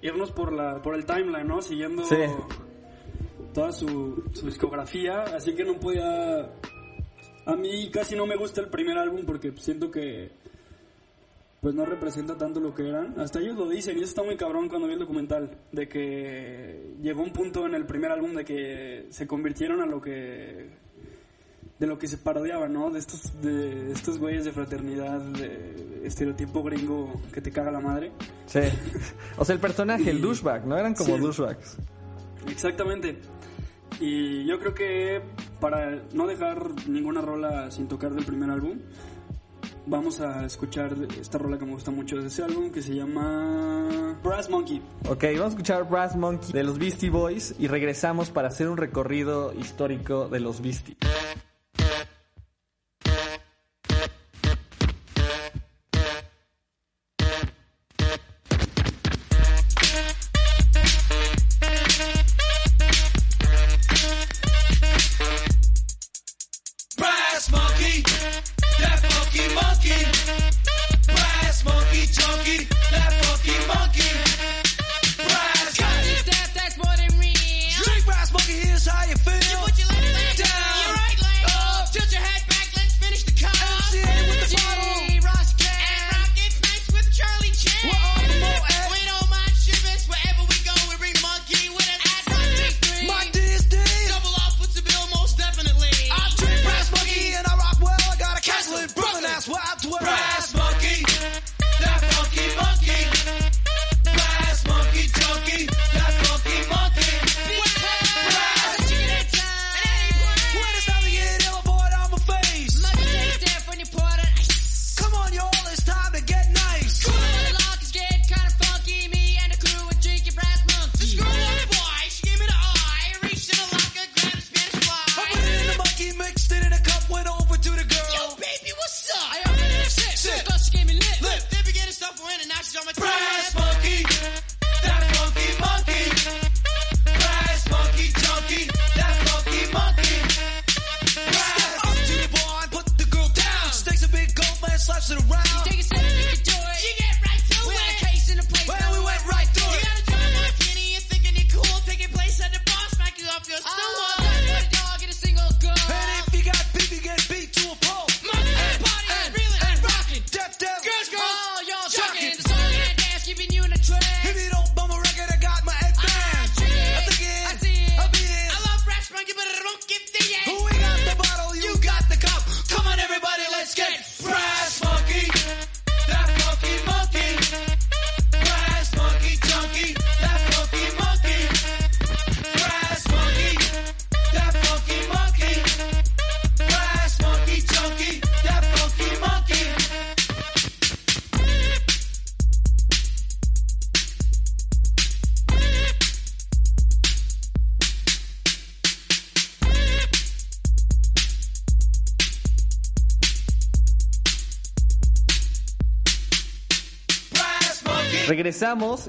irnos 0.00 0.32
por 0.32 0.52
la 0.52 0.80
por 0.82 0.94
el 0.94 1.04
timeline, 1.04 1.46
¿no? 1.46 1.60
Siguiendo 1.62 2.04
sí. 2.04 2.16
toda 3.52 3.72
su, 3.72 4.24
su 4.32 4.46
discografía, 4.46 5.22
así 5.22 5.54
que 5.54 5.64
no 5.64 5.78
podía... 5.78 6.50
A 7.44 7.56
mí 7.56 7.90
casi 7.90 8.14
no 8.14 8.24
me 8.24 8.36
gusta 8.36 8.60
el 8.60 8.68
primer 8.68 8.96
álbum 8.96 9.24
porque 9.26 9.52
siento 9.56 9.90
que 9.90 10.41
pues 11.62 11.76
no 11.76 11.84
representa 11.84 12.36
tanto 12.36 12.58
lo 12.58 12.74
que 12.74 12.88
eran. 12.88 13.14
Hasta 13.20 13.38
ellos 13.38 13.56
lo 13.56 13.68
dicen, 13.68 13.96
y 13.96 14.00
eso 14.00 14.08
está 14.08 14.24
muy 14.24 14.36
cabrón 14.36 14.68
cuando 14.68 14.88
vi 14.88 14.94
el 14.94 14.98
documental, 14.98 15.58
de 15.70 15.88
que 15.88 16.96
llegó 17.00 17.22
un 17.22 17.32
punto 17.32 17.66
en 17.66 17.74
el 17.76 17.86
primer 17.86 18.10
álbum 18.10 18.34
de 18.34 18.44
que 18.44 19.06
se 19.10 19.28
convirtieron 19.28 19.80
a 19.80 19.86
lo 19.86 20.00
que 20.00 20.82
de 21.78 21.86
lo 21.86 21.98
que 21.98 22.08
se 22.08 22.18
parodiaban, 22.18 22.72
¿no? 22.72 22.90
De 22.90 22.98
estos 22.98 23.40
de 23.40 23.92
estos 23.92 24.18
güeyes 24.18 24.44
de 24.44 24.50
fraternidad, 24.50 25.20
de 25.20 26.02
estereotipo 26.04 26.64
gringo 26.64 27.22
que 27.32 27.40
te 27.40 27.52
caga 27.52 27.70
la 27.70 27.80
madre. 27.80 28.10
Sí. 28.46 28.60
O 29.38 29.44
sea, 29.44 29.54
el 29.54 29.60
personaje, 29.60 30.10
el 30.10 30.20
douchebag, 30.20 30.66
¿no? 30.66 30.76
Eran 30.76 30.94
como 30.94 31.14
sí. 31.14 31.22
douchebags. 31.22 31.78
Exactamente. 32.48 33.18
Y 34.00 34.44
yo 34.46 34.58
creo 34.58 34.74
que 34.74 35.22
para 35.60 36.02
no 36.12 36.26
dejar 36.26 36.88
ninguna 36.88 37.20
rola 37.20 37.70
sin 37.70 37.86
tocar 37.86 38.12
del 38.12 38.24
primer 38.24 38.50
álbum, 38.50 38.78
vamos 39.86 40.20
a 40.20 40.44
escuchar 40.44 40.94
esta 41.20 41.38
rola 41.38 41.58
que 41.58 41.64
me 41.64 41.72
gusta 41.72 41.90
mucho 41.90 42.16
de 42.16 42.28
ese 42.28 42.42
álbum 42.42 42.70
que 42.70 42.82
se 42.82 42.94
llama 42.94 44.18
Brass 44.22 44.48
Monkey. 44.48 44.80
Ok, 45.08 45.24
vamos 45.34 45.40
a 45.40 45.48
escuchar 45.48 45.88
Brass 45.88 46.16
Monkey 46.16 46.52
de 46.52 46.62
los 46.62 46.78
Beastie 46.78 47.10
Boys 47.10 47.54
y 47.58 47.68
regresamos 47.68 48.30
para 48.30 48.48
hacer 48.48 48.68
un 48.68 48.76
recorrido 48.76 49.52
histórico 49.54 50.28
de 50.28 50.40
los 50.40 50.62
Beastie. 50.62 50.96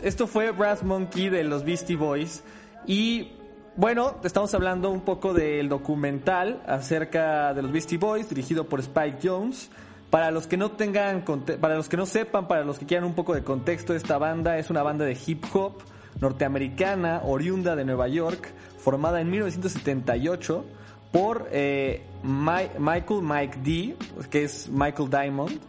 Esto 0.02 0.26
fue 0.26 0.50
Brass 0.50 0.82
Monkey 0.82 1.30
de 1.30 1.44
los 1.44 1.64
Beastie 1.64 1.96
Boys. 1.96 2.44
Y 2.88 3.34
bueno, 3.76 4.16
estamos 4.24 4.52
hablando 4.56 4.90
un 4.90 5.02
poco 5.02 5.32
del 5.32 5.70
documental 5.70 6.64
acerca 6.66 7.54
de 7.54 7.62
los 7.62 7.72
Beastie 7.72 8.00
Boys, 8.00 8.28
dirigido 8.28 8.68
por 8.68 8.80
Spike 8.80 9.20
Jones. 9.22 9.70
Para 10.10 10.32
los 10.32 10.48
que 10.48 10.58
no 10.58 10.72
tengan, 10.72 11.24
para 11.62 11.76
los 11.76 11.88
que 11.88 11.98
no 11.98 12.08
sepan, 12.08 12.48
para 12.48 12.64
los 12.64 12.80
que 12.80 12.88
quieran 12.88 13.06
un 13.06 13.14
poco 13.14 13.36
de 13.36 13.44
contexto, 13.44 13.94
esta 13.94 14.18
banda 14.18 14.58
es 14.58 14.72
una 14.72 14.82
banda 14.82 15.06
de 15.06 15.16
hip 15.24 15.46
hop 15.54 15.84
norteamericana, 16.20 17.22
oriunda 17.24 17.76
de 17.76 17.86
Nueva 17.86 18.08
York, 18.08 18.52
formada 18.80 19.22
en 19.22 19.30
1978 19.30 20.66
por 21.12 21.48
eh, 21.52 22.02
Michael 22.24 23.22
Mike 23.22 23.60
D, 23.64 23.96
que 24.32 24.46
es 24.46 24.68
Michael 24.68 25.12
Diamond, 25.12 25.60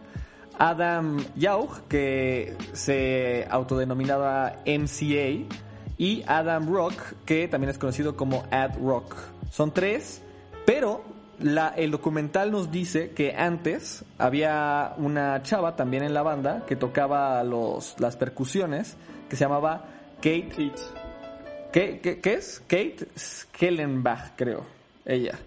Adam 0.57 1.17
Yauch, 1.35 1.81
que 1.87 2.55
se 2.73 3.47
autodenominaba 3.49 4.57
MCA, 4.65 5.55
y 5.97 6.23
Adam 6.27 6.71
Rock, 6.71 6.93
que 7.25 7.47
también 7.47 7.69
es 7.69 7.77
conocido 7.77 8.15
como 8.15 8.43
Ad 8.51 8.77
Rock. 8.79 9.15
Son 9.51 9.73
tres, 9.73 10.21
pero 10.65 11.03
la, 11.39 11.69
el 11.69 11.91
documental 11.91 12.51
nos 12.51 12.71
dice 12.71 13.11
que 13.11 13.33
antes 13.35 14.03
había 14.17 14.93
una 14.97 15.41
chava 15.43 15.75
también 15.75 16.03
en 16.03 16.13
la 16.13 16.21
banda 16.21 16.65
que 16.67 16.75
tocaba 16.75 17.43
los, 17.43 17.95
las 17.99 18.15
percusiones, 18.17 18.97
que 19.29 19.35
se 19.35 19.45
llamaba 19.45 19.85
Kate. 20.17 20.49
Kate. 20.49 20.81
¿Qué, 21.71 22.19
qué, 22.21 22.33
es? 22.33 22.61
Kate 22.67 23.07
Skellenbach, 23.17 24.31
creo. 24.35 24.65
Ella. 25.05 25.37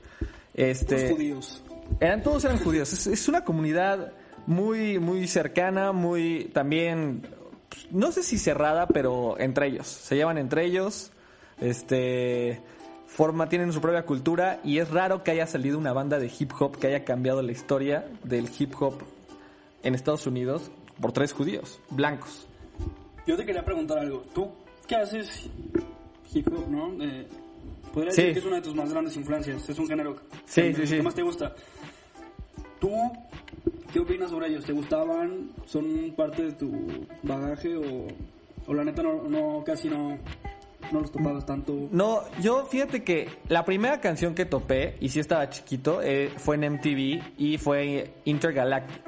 Este, 0.54 1.08
Los 1.08 1.12
judíos. 1.12 1.62
Eran, 2.00 2.22
todos 2.22 2.44
eran 2.44 2.58
judíos. 2.58 2.92
Es, 2.92 3.06
es 3.06 3.28
una 3.28 3.44
comunidad 3.44 4.12
muy, 4.48 4.98
muy 4.98 5.28
cercana, 5.28 5.92
muy 5.92 6.50
también, 6.54 7.22
no 7.90 8.10
sé 8.12 8.22
si 8.22 8.38
cerrada, 8.38 8.86
pero 8.86 9.38
entre 9.38 9.66
ellos. 9.66 9.86
Se 9.86 10.16
llevan 10.16 10.38
entre 10.38 10.64
ellos. 10.64 11.12
Este 11.60 12.60
forma, 13.06 13.48
tienen 13.48 13.72
su 13.72 13.80
propia 13.80 14.04
cultura 14.06 14.60
y 14.64 14.78
es 14.78 14.90
raro 14.90 15.22
que 15.22 15.32
haya 15.32 15.46
salido 15.46 15.76
una 15.78 15.92
banda 15.92 16.18
de 16.18 16.30
hip 16.38 16.52
hop 16.58 16.78
que 16.78 16.86
haya 16.86 17.04
cambiado 17.04 17.42
la 17.42 17.52
historia 17.52 18.06
del 18.24 18.48
hip 18.58 18.74
hop 18.80 19.02
en 19.82 19.94
Estados 19.94 20.26
Unidos 20.26 20.70
por 21.00 21.12
tres 21.12 21.32
judíos, 21.32 21.80
blancos. 21.90 22.46
Yo 23.26 23.36
te 23.36 23.44
quería 23.44 23.64
preguntar 23.64 23.98
algo. 23.98 24.24
¿Tú 24.34 24.48
qué 24.86 24.96
haces 24.96 25.48
hip 26.32 26.48
hop, 26.48 26.68
no? 26.70 27.02
Eh, 27.04 27.26
podría 27.92 28.12
Sí. 28.12 28.22
decir 28.22 28.32
que 28.34 28.38
es 28.40 28.46
una 28.46 28.56
de 28.56 28.62
tus 28.62 28.74
más 28.74 28.90
grandes 28.90 29.14
influencias. 29.16 29.68
Es 29.68 29.78
un 29.78 29.86
género 29.88 30.16
Sí, 30.46 30.62
que 30.62 30.74
sí, 30.74 30.86
sí. 30.86 30.96
que 30.96 31.02
más 31.02 31.14
te 31.14 31.22
gusta. 31.22 31.54
¿Tú 32.80 32.90
qué 33.92 34.00
opinas 34.00 34.30
sobre 34.30 34.48
ellos? 34.48 34.64
¿Te 34.64 34.72
gustaban? 34.72 35.50
¿Son 35.66 35.84
parte 36.16 36.44
de 36.44 36.52
tu 36.52 37.06
bagaje 37.22 37.76
o, 37.76 38.06
o 38.66 38.74
la 38.74 38.84
neta 38.84 39.02
no, 39.02 39.22
no 39.24 39.62
casi 39.64 39.88
no, 39.88 40.18
no 40.92 41.00
los 41.00 41.10
topabas 41.10 41.46
tanto? 41.46 41.88
No, 41.90 42.22
yo 42.40 42.64
fíjate 42.66 43.02
que 43.02 43.28
la 43.48 43.64
primera 43.64 44.00
canción 44.00 44.34
que 44.34 44.44
topé, 44.44 44.96
y 45.00 45.08
sí 45.08 45.20
estaba 45.20 45.48
chiquito, 45.50 46.00
eh, 46.02 46.32
fue 46.36 46.56
en 46.56 46.74
MTV 46.74 47.22
y 47.38 47.58
fue 47.58 48.12
Intergalactic. 48.24 49.02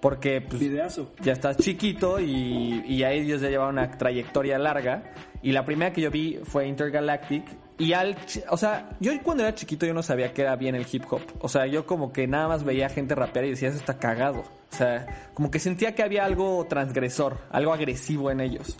Porque 0.00 0.40
pues, 0.40 0.60
Videazo. 0.60 1.10
ya 1.20 1.32
estás 1.32 1.56
chiquito 1.56 2.20
y, 2.20 2.84
y 2.86 3.02
a 3.02 3.10
ellos 3.10 3.40
ya 3.40 3.48
llevaban 3.48 3.74
una 3.74 3.90
trayectoria 3.98 4.56
larga. 4.58 5.12
Y 5.42 5.50
la 5.52 5.64
primera 5.64 5.92
que 5.92 6.00
yo 6.00 6.10
vi 6.10 6.38
fue 6.44 6.68
Intergalactic. 6.68 7.44
Y 7.78 7.92
al, 7.92 8.16
o 8.50 8.56
sea, 8.56 8.90
yo 8.98 9.12
cuando 9.22 9.44
era 9.44 9.54
chiquito 9.54 9.86
yo 9.86 9.94
no 9.94 10.02
sabía 10.02 10.32
que 10.34 10.42
era 10.42 10.56
bien 10.56 10.74
el 10.74 10.86
hip 10.90 11.04
hop. 11.08 11.22
O 11.38 11.48
sea, 11.48 11.66
yo 11.66 11.86
como 11.86 12.12
que 12.12 12.26
nada 12.26 12.48
más 12.48 12.64
veía 12.64 12.88
gente 12.88 13.14
rapear 13.14 13.44
y 13.44 13.50
decía, 13.50 13.68
eso 13.68 13.78
está 13.78 13.98
cagado. 13.98 14.40
O 14.40 14.76
sea, 14.76 15.30
como 15.32 15.50
que 15.50 15.60
sentía 15.60 15.94
que 15.94 16.02
había 16.02 16.24
algo 16.24 16.66
transgresor, 16.68 17.38
algo 17.50 17.72
agresivo 17.72 18.32
en 18.32 18.40
ellos. 18.40 18.76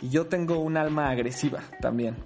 Y 0.00 0.08
yo 0.08 0.26
tengo 0.26 0.60
un 0.60 0.78
alma 0.78 1.10
agresiva 1.10 1.60
también. 1.80 2.16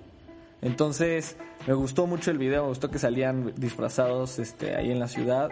Entonces, 0.61 1.37
me 1.67 1.75
gustó 1.75 2.07
mucho 2.07 2.31
el 2.31 2.39
video, 2.39 2.63
me 2.63 2.69
gustó 2.69 2.89
que 2.89 3.01
salían 3.01 3.53
disfrazados 3.57 4.39
este, 4.39 4.77
ahí 4.77 4.93
en 4.93 5.01
la 5.01 5.09
ciudad. 5.09 5.51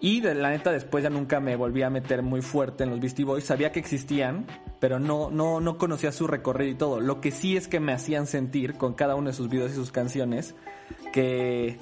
Y 0.00 0.20
de 0.20 0.34
la 0.34 0.50
neta 0.50 0.72
después 0.72 1.04
ya 1.04 1.10
nunca 1.10 1.40
me 1.40 1.56
volví 1.56 1.82
a 1.82 1.90
meter 1.90 2.22
muy 2.22 2.40
fuerte 2.40 2.84
en 2.84 2.90
los 2.90 3.00
Beastie 3.00 3.24
Boys. 3.24 3.44
Sabía 3.44 3.70
que 3.70 3.80
existían, 3.80 4.46
pero 4.78 4.98
no, 4.98 5.30
no, 5.30 5.60
no 5.60 5.76
conocía 5.76 6.10
su 6.10 6.26
recorrido 6.26 6.70
y 6.70 6.74
todo. 6.74 7.00
Lo 7.00 7.20
que 7.20 7.30
sí 7.30 7.56
es 7.56 7.68
que 7.68 7.80
me 7.80 7.92
hacían 7.92 8.26
sentir 8.26 8.74
con 8.74 8.94
cada 8.94 9.14
uno 9.14 9.28
de 9.28 9.36
sus 9.36 9.50
videos 9.50 9.72
y 9.72 9.74
sus 9.74 9.92
canciones 9.92 10.54
que, 11.12 11.78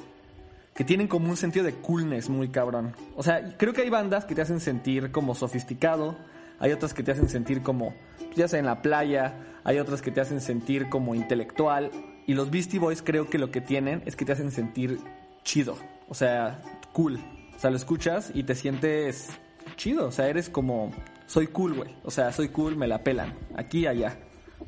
que 0.75 0.85
tienen 0.85 1.07
como 1.07 1.31
un 1.31 1.37
sentido 1.37 1.65
de 1.65 1.75
coolness 1.75 2.29
muy 2.29 2.49
cabrón. 2.49 2.97
O 3.15 3.23
sea, 3.23 3.57
creo 3.57 3.73
que 3.73 3.83
hay 3.83 3.91
bandas 3.91 4.25
que 4.25 4.35
te 4.35 4.43
hacen 4.43 4.59
sentir 4.59 5.13
como 5.13 5.37
sofisticado, 5.37 6.17
hay 6.59 6.73
otras 6.73 6.95
que 6.95 7.05
te 7.05 7.13
hacen 7.13 7.29
sentir 7.29 7.63
como, 7.63 7.95
ya 8.35 8.49
sea 8.49 8.59
en 8.59 8.67
la 8.67 8.83
playa, 8.83 9.35
hay 9.63 9.79
otras 9.79 10.03
que 10.03 10.11
te 10.11 10.21
hacen 10.21 10.41
sentir 10.41 10.89
como 10.89 11.15
intelectual. 11.15 11.93
Y 12.27 12.35
los 12.35 12.51
Beastie 12.51 12.81
Boys 12.81 13.01
creo 13.01 13.31
que 13.31 13.39
lo 13.39 13.53
que 13.53 13.61
tienen 13.61 14.03
es 14.07 14.17
que 14.17 14.25
te 14.25 14.33
hacen 14.33 14.51
sentir 14.51 14.99
chido, 15.45 15.77
o 16.09 16.15
sea, 16.15 16.61
cool. 16.93 17.21
O 17.59 17.61
sea, 17.61 17.71
lo 17.71 17.77
escuchas 17.77 18.31
y 18.35 18.45
te 18.45 18.55
sientes 18.55 19.31
chido, 19.75 20.07
o 20.07 20.13
sea, 20.13 20.29
eres 20.29 20.49
como, 20.49 20.93
soy 21.27 21.49
cool, 21.49 21.75
güey. 21.75 21.91
O 22.05 22.11
sea, 22.13 22.33
soy 22.33 22.51
cool, 22.51 22.77
me 22.77 22.87
la 22.87 23.03
pelan. 23.03 23.37
Aquí, 23.57 23.85
allá. 23.85 24.17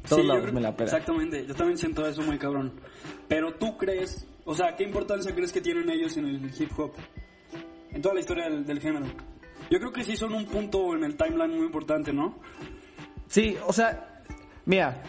Todos 0.09 0.23
Sí, 0.23 0.27
lados 0.27 0.43
creo- 0.43 0.55
me 0.55 0.61
la 0.61 0.77
pelan. 0.77 0.93
Exactamente, 0.95 1.47
yo 1.47 1.55
también 1.55 1.79
siento 1.79 2.05
eso 2.05 2.21
muy 2.23 2.37
cabrón. 2.37 2.81
Pero 3.29 3.55
tú 3.55 3.77
crees, 3.77 4.27
o 4.45 4.57
sea, 4.57 4.75
¿qué 4.75 4.83
importancia 4.83 5.33
crees 5.33 5.53
que 5.53 5.61
tienen 5.61 5.89
ellos 5.89 6.17
en 6.17 6.27
el 6.27 6.51
hip 6.61 6.77
hop? 6.77 6.93
En 7.93 8.03
toda 8.03 8.15
la 8.15 8.21
historia 8.21 8.51
del, 8.51 8.67
del 8.67 8.81
género. 8.81 9.07
Yo 9.71 9.79
creo 9.79 9.93
que 9.93 10.03
sí 10.03 10.17
son 10.17 10.35
un 10.35 10.47
punto 10.47 10.97
en 10.97 11.05
el 11.05 11.17
timeline 11.17 11.57
muy 11.57 11.67
importante, 11.67 12.13
¿no? 12.13 12.39
Sí, 13.29 13.57
o 13.69 13.73
sea, 13.73 14.23
mira, 14.65 15.01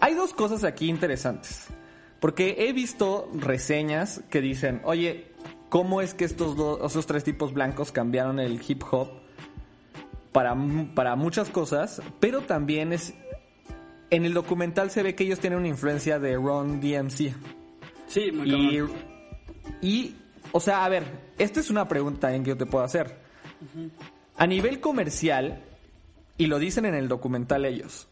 hay 0.00 0.14
dos 0.14 0.34
cosas 0.34 0.64
aquí 0.64 0.88
interesantes. 0.88 1.68
Porque 2.18 2.56
he 2.58 2.72
visto 2.72 3.30
reseñas 3.34 4.20
que 4.28 4.40
dicen, 4.40 4.80
oye, 4.84 5.29
¿cómo 5.70 6.02
es 6.02 6.12
que 6.12 6.26
estos 6.26 6.56
dos, 6.56 6.80
esos 6.84 7.06
tres 7.06 7.24
tipos 7.24 7.54
blancos 7.54 7.90
cambiaron 7.92 8.38
el 8.38 8.60
hip 8.66 8.82
hop 8.90 9.08
para, 10.32 10.54
para 10.94 11.16
muchas 11.16 11.48
cosas? 11.48 12.02
Pero 12.20 12.42
también 12.42 12.92
es, 12.92 13.14
en 14.10 14.26
el 14.26 14.34
documental 14.34 14.90
se 14.90 15.02
ve 15.02 15.14
que 15.14 15.24
ellos 15.24 15.40
tienen 15.40 15.60
una 15.60 15.68
influencia 15.68 16.18
de 16.18 16.34
Ron 16.34 16.80
DMC. 16.80 17.32
Sí, 18.06 18.32
muy 18.32 18.52
Y, 18.52 18.78
cabrón. 18.78 18.90
y, 19.80 20.16
o 20.52 20.60
sea, 20.60 20.84
a 20.84 20.88
ver, 20.90 21.04
esta 21.38 21.60
es 21.60 21.70
una 21.70 21.88
pregunta 21.88 22.34
en 22.34 22.42
que 22.42 22.50
yo 22.50 22.56
te 22.58 22.66
puedo 22.66 22.84
hacer. 22.84 23.18
A 24.36 24.46
nivel 24.46 24.80
comercial, 24.80 25.62
y 26.36 26.46
lo 26.46 26.58
dicen 26.58 26.84
en 26.84 26.94
el 26.94 27.08
documental 27.08 27.64
ellos, 27.64 28.08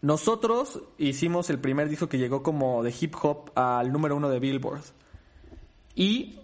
nosotros 0.00 0.82
hicimos 0.98 1.48
el 1.50 1.58
primer 1.58 1.88
disco 1.88 2.08
que 2.08 2.18
llegó 2.18 2.42
como 2.42 2.82
de 2.82 2.94
hip 2.98 3.14
hop 3.22 3.50
al 3.56 3.90
número 3.90 4.16
uno 4.16 4.28
de 4.28 4.38
Billboard. 4.38 4.82
Y 5.96 6.40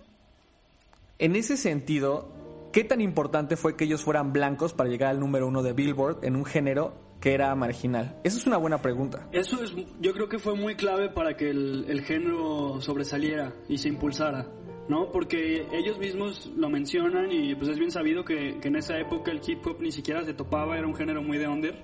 en 1.21 1.37
ese 1.37 1.57
sentido, 1.57 2.29
¿qué 2.73 2.83
tan 2.85 3.01
importante 3.01 3.57
fue 3.57 3.77
que 3.77 3.85
ellos 3.85 4.03
fueran 4.03 4.33
blancos 4.33 4.73
para 4.73 4.89
llegar 4.91 5.11
al 5.11 5.21
número 5.21 5.47
uno 5.47 5.63
de 5.63 5.73
Billboard 5.73 6.25
en 6.25 6.35
un 6.37 6.45
género 6.45 6.95
que 7.21 7.35
era 7.35 7.55
marginal? 7.55 8.19
Esa 8.25 8.39
es 8.39 8.47
una 8.47 8.57
buena 8.57 8.79
pregunta. 8.83 9.29
Eso 9.33 9.63
es, 9.63 9.73
yo 10.01 10.13
creo 10.13 10.29
que 10.29 10.39
fue 10.39 10.55
muy 10.57 10.75
clave 10.75 11.11
para 11.11 11.37
que 11.37 11.51
el, 11.51 11.85
el 11.89 12.01
género 12.03 12.81
sobresaliera 12.81 13.53
y 13.69 13.79
se 13.79 13.89
impulsara, 13.89 14.47
¿no? 14.89 15.13
Porque 15.13 15.67
ellos 15.73 15.99
mismos 15.99 16.51
lo 16.57 16.69
mencionan 16.71 17.31
y 17.31 17.55
pues 17.55 17.69
es 17.71 17.79
bien 17.79 17.91
sabido 17.91 18.25
que, 18.25 18.59
que 18.61 18.69
en 18.69 18.77
esa 18.77 18.99
época 18.99 19.31
el 19.31 19.41
hip 19.47 19.67
hop 19.67 19.77
ni 19.81 19.93
siquiera 19.93 20.25
se 20.25 20.33
topaba, 20.35 20.77
era 20.79 20.87
un 20.87 20.95
género 20.97 21.23
muy 21.23 21.37
de 21.39 21.47
under. 21.49 21.75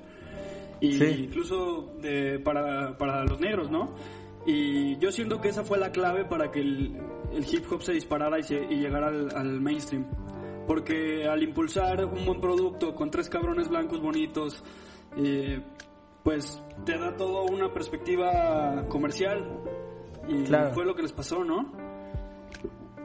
Y 0.81 0.93
Sí. 0.99 1.05
incluso 1.29 1.95
de, 2.03 2.39
para, 2.39 2.99
para 2.99 3.25
los 3.25 3.41
negros, 3.41 3.71
¿no? 3.71 3.95
Y 4.47 4.97
yo 4.99 5.11
siento 5.11 5.41
que 5.41 5.49
esa 5.49 5.65
fue 5.65 5.77
la 5.79 5.91
clave 5.91 6.25
para 6.25 6.51
que 6.53 6.61
el, 6.61 6.97
el 7.33 7.45
hip 7.53 7.65
hop 7.71 7.83
se 7.83 7.93
disparara 7.93 8.39
y, 8.39 8.45
se- 8.45 8.65
y 8.65 8.77
llegara 8.77 9.09
al, 9.09 9.35
al 9.37 9.61
mainstream. 9.61 10.07
Porque 10.67 11.27
al 11.29 11.43
impulsar 11.43 12.05
un 12.05 12.25
buen 12.25 12.41
producto 12.41 12.95
con 12.95 13.11
tres 13.11 13.29
cabrones 13.29 13.69
blancos 13.69 14.01
bonitos, 14.01 14.63
eh, 15.17 15.61
pues 16.23 16.63
te 16.85 16.97
da 16.99 17.17
toda 17.17 17.43
una 17.51 17.73
perspectiva 17.73 18.85
comercial. 18.89 19.45
Y 20.29 20.45
Claro. 20.45 20.73
fue 20.75 20.85
lo 20.85 20.95
que 20.95 21.03
les 21.03 21.13
pasó, 21.13 21.45
¿no? 21.45 21.73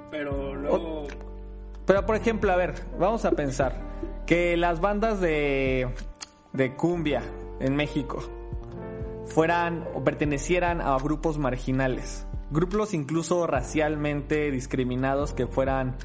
Pero 0.09 0.55
luego... 0.55 1.07
Pero 1.85 2.05
por 2.05 2.15
ejemplo, 2.15 2.51
a 2.51 2.55
ver, 2.55 2.73
vamos 2.99 3.25
a 3.25 3.31
pensar 3.31 3.75
que 4.25 4.55
las 4.57 4.79
bandas 4.79 5.19
de, 5.19 5.87
de 6.53 6.75
cumbia 6.75 7.21
en 7.59 7.75
México 7.75 8.19
fueran 9.31 9.87
o 9.95 10.03
pertenecieran 10.03 10.81
a 10.81 10.97
grupos 10.97 11.37
marginales, 11.37 12.27
grupos 12.51 12.93
incluso 12.93 13.47
racialmente 13.47 14.51
discriminados 14.51 15.33
que 15.33 15.47
fueran 15.47 15.95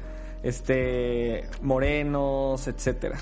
este 0.43 1.49
morenos, 1.61 2.67
etcétera. 2.67 3.17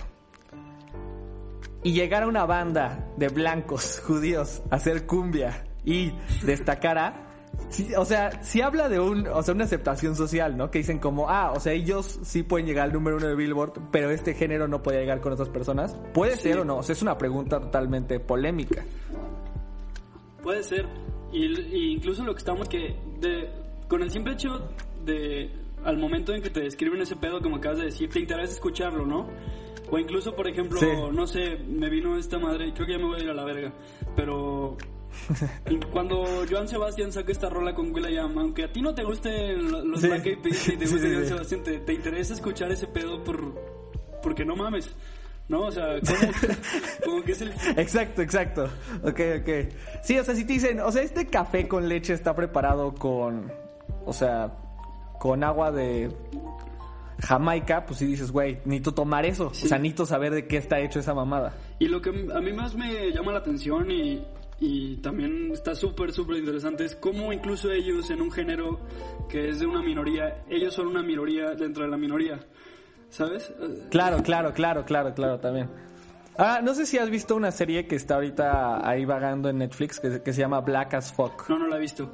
Y 1.83 1.93
llegara 1.93 2.27
una 2.27 2.45
banda 2.45 3.11
de 3.17 3.29
blancos 3.29 4.01
judíos 4.05 4.61
a 4.71 4.75
hacer 4.75 5.05
cumbia 5.05 5.65
y 5.83 6.13
destacara, 6.43 7.21
Sí, 7.69 7.95
o 7.95 8.03
sea, 8.03 8.43
sí 8.43 8.61
habla 8.61 8.89
de 8.89 8.99
un, 8.99 9.27
o 9.27 9.41
sea, 9.41 9.53
una 9.53 9.63
aceptación 9.63 10.15
social, 10.15 10.57
¿no? 10.57 10.69
Que 10.69 10.79
dicen 10.79 10.99
como, 10.99 11.29
ah, 11.29 11.53
o 11.53 11.59
sea, 11.61 11.71
ellos 11.71 12.19
sí 12.21 12.43
pueden 12.43 12.67
llegar 12.67 12.85
al 12.85 12.93
número 12.93 13.15
uno 13.15 13.27
de 13.27 13.35
Billboard, 13.35 13.91
pero 13.91 14.09
este 14.11 14.33
género 14.33 14.67
no 14.67 14.83
puede 14.83 14.99
llegar 14.99 15.21
con 15.21 15.31
otras 15.31 15.47
personas. 15.49 15.97
¿Puede 16.13 16.35
ser 16.35 16.59
o 16.59 16.65
no? 16.65 16.77
O 16.77 16.83
sea, 16.83 16.93
es 16.93 17.01
una 17.01 17.17
pregunta 17.17 17.61
totalmente 17.61 18.19
polémica. 18.19 18.83
Puede 20.45 20.63
ser. 20.63 20.87
Y, 21.33 21.45
y 21.75 21.91
incluso 21.91 22.23
lo 22.23 22.33
que 22.33 22.39
estamos 22.39 22.69
que, 22.69 22.95
de, 23.19 23.49
con 23.89 24.01
el 24.01 24.09
simple 24.11 24.33
hecho 24.33 24.69
de, 25.03 25.49
al 25.83 25.97
momento 25.97 26.33
en 26.33 26.41
que 26.41 26.49
te 26.49 26.61
describen 26.61 27.01
ese 27.01 27.17
pedo, 27.17 27.41
como 27.41 27.57
acabas 27.57 27.79
de 27.79 27.85
decir, 27.85 28.09
te 28.09 28.19
interesa 28.21 28.53
escucharlo, 28.53 29.05
¿no? 29.05 29.27
O 29.91 29.99
incluso, 29.99 30.33
por 30.35 30.47
ejemplo, 30.47 30.79
Sí. 30.79 30.87
no 31.11 31.27
sé, 31.27 31.57
me 31.57 31.89
vino 31.89 32.17
esta 32.17 32.39
madre, 32.39 32.71
creo 32.73 32.87
que 32.87 32.93
ya 32.93 32.97
me 32.99 33.05
voy 33.05 33.19
a 33.19 33.23
ir 33.23 33.29
a 33.29 33.33
la 33.33 33.43
verga, 33.43 33.73
pero 34.15 34.77
cuando 35.91 36.23
Joan 36.49 36.67
Sebastián 36.67 37.11
saca 37.11 37.31
esta 37.31 37.49
rola 37.49 37.73
con 37.75 37.93
Will.i.am, 37.93 38.37
aunque 38.37 38.63
a 38.63 38.71
ti 38.71 38.81
no 38.81 38.93
te 38.95 39.03
gusten 39.03 39.71
lo- 39.71 39.83
los 39.83 40.01
Sí. 40.01 40.07
Black 40.07 40.25
Eyed 40.25 40.39
Peas 40.39 40.67
y 40.69 40.77
te 40.77 40.85
guste 40.89 40.99
sí, 41.07 41.13
Joan. 41.13 41.25
Sebastián, 41.27 41.63
te, 41.63 41.79
te 41.79 41.93
interesa 41.93 42.33
escuchar 42.33 42.71
ese 42.71 42.87
pedo 42.87 43.23
por 43.23 43.53
porque 44.23 44.43
no 44.45 44.55
mames, 44.55 44.89
¿no? 45.47 45.65
O 45.65 45.71
sea, 45.71 45.99
como, 47.03 47.21
que 47.25 47.31
es 47.31 47.41
el... 47.41 47.51
Exacto, 47.77 48.21
exacto. 48.21 48.69
Ok, 49.03 49.19
ok. 49.41 49.49
Sí, 50.03 50.17
o 50.17 50.23
sea, 50.23 50.35
si 50.35 50.45
te 50.45 50.53
dicen, 50.53 50.79
o 50.79 50.91
sea, 50.91 51.01
este 51.01 51.27
café 51.27 51.67
con 51.67 51.87
leche 51.87 52.13
está 52.13 52.35
preparado 52.35 52.93
con, 52.93 53.51
o 54.05 54.13
sea, 54.13 54.51
con 55.19 55.43
agua 55.43 55.71
de 55.71 56.11
Jamaica, 57.19 57.85
pues 57.85 57.99
sí 57.99 58.05
dices, 58.05 58.31
güey, 58.31 58.59
necesito 58.65 58.93
tomar 58.93 59.25
eso. 59.25 59.47
O 59.47 59.53
sea, 59.53 59.77
necesito 59.77 60.05
saber 60.05 60.33
de 60.33 60.47
qué 60.47 60.57
está 60.57 60.79
hecho 60.79 60.99
esa 60.99 61.13
mamada. 61.13 61.55
Y 61.79 61.87
lo 61.87 62.01
que 62.01 62.09
a 62.09 62.41
mí 62.41 62.53
más 62.53 62.75
me 62.75 63.11
llama 63.11 63.31
la 63.31 63.39
atención 63.39 63.89
y, 63.91 64.23
y 64.59 64.97
también 64.97 65.51
está 65.51 65.75
súper, 65.75 66.11
súper 66.11 66.37
interesante 66.37 66.85
es 66.85 66.95
cómo 66.95 67.33
incluso 67.33 67.71
ellos 67.71 68.09
en 68.09 68.21
un 68.21 68.31
género 68.31 68.79
que 69.29 69.49
es 69.49 69.59
de 69.59 69.65
una 69.65 69.81
minoría, 69.81 70.43
ellos 70.49 70.73
son 70.73 70.87
una 70.87 71.01
minoría 71.01 71.55
dentro 71.55 71.83
de 71.83 71.89
la 71.89 71.97
minoría, 71.97 72.39
¿sabes? 73.15 73.51
Claro, 73.89 74.21
claro, 74.21 74.53
claro, 74.53 74.83
claro, 74.83 75.13
claro, 75.13 75.39
también. 75.39 75.69
Ah, 76.37 76.59
no 76.61 76.73
sé 76.73 76.85
si 76.85 76.97
has 76.97 77.09
visto 77.09 77.35
una 77.35 77.51
serie 77.51 77.87
que 77.87 77.95
está 77.95 78.15
ahorita 78.15 78.87
ahí 78.87 79.05
vagando 79.05 79.47
en 79.47 79.59
Netflix 79.59 80.01
que, 80.01 80.21
que 80.21 80.33
se 80.33 80.41
llama 80.41 80.59
Black 80.59 80.95
as 80.95 81.13
Fuck. 81.13 81.49
No, 81.49 81.57
no 81.57 81.67
la 81.67 81.77
he 81.77 81.79
visto. 81.79 82.11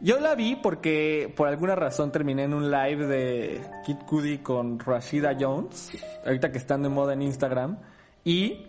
Yo 0.00 0.20
la 0.20 0.36
vi 0.36 0.54
porque 0.54 1.32
por 1.36 1.48
alguna 1.48 1.74
razón 1.74 2.12
terminé 2.12 2.44
en 2.44 2.54
un 2.54 2.70
live 2.70 3.06
de 3.08 3.60
Kid 3.84 3.96
Cudi 4.06 4.38
con 4.38 4.78
Rashida 4.78 5.36
Jones, 5.38 5.90
ahorita 6.24 6.52
que 6.52 6.58
están 6.58 6.84
de 6.84 6.88
moda 6.88 7.14
en 7.14 7.22
Instagram, 7.22 7.78
y 8.22 8.68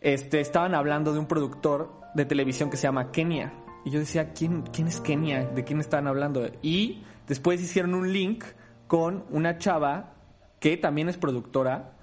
este 0.00 0.38
estaban 0.40 0.76
hablando 0.76 1.12
de 1.12 1.18
un 1.18 1.26
productor 1.26 1.90
de 2.14 2.24
televisión 2.24 2.70
que 2.70 2.76
se 2.76 2.84
llama 2.84 3.10
Kenia. 3.10 3.52
Y 3.84 3.90
yo 3.90 3.98
decía, 3.98 4.32
¿quién, 4.32 4.62
quién 4.62 4.86
es 4.86 5.00
Kenia? 5.00 5.46
¿De 5.46 5.64
quién 5.64 5.80
estaban 5.80 6.06
hablando? 6.06 6.48
Y 6.62 7.02
después 7.26 7.60
hicieron 7.60 7.94
un 7.94 8.12
link 8.12 8.44
con 8.86 9.24
una 9.30 9.58
chava 9.58 10.19
que 10.60 10.76
también 10.76 11.08
es 11.08 11.16
productora, 11.16 11.94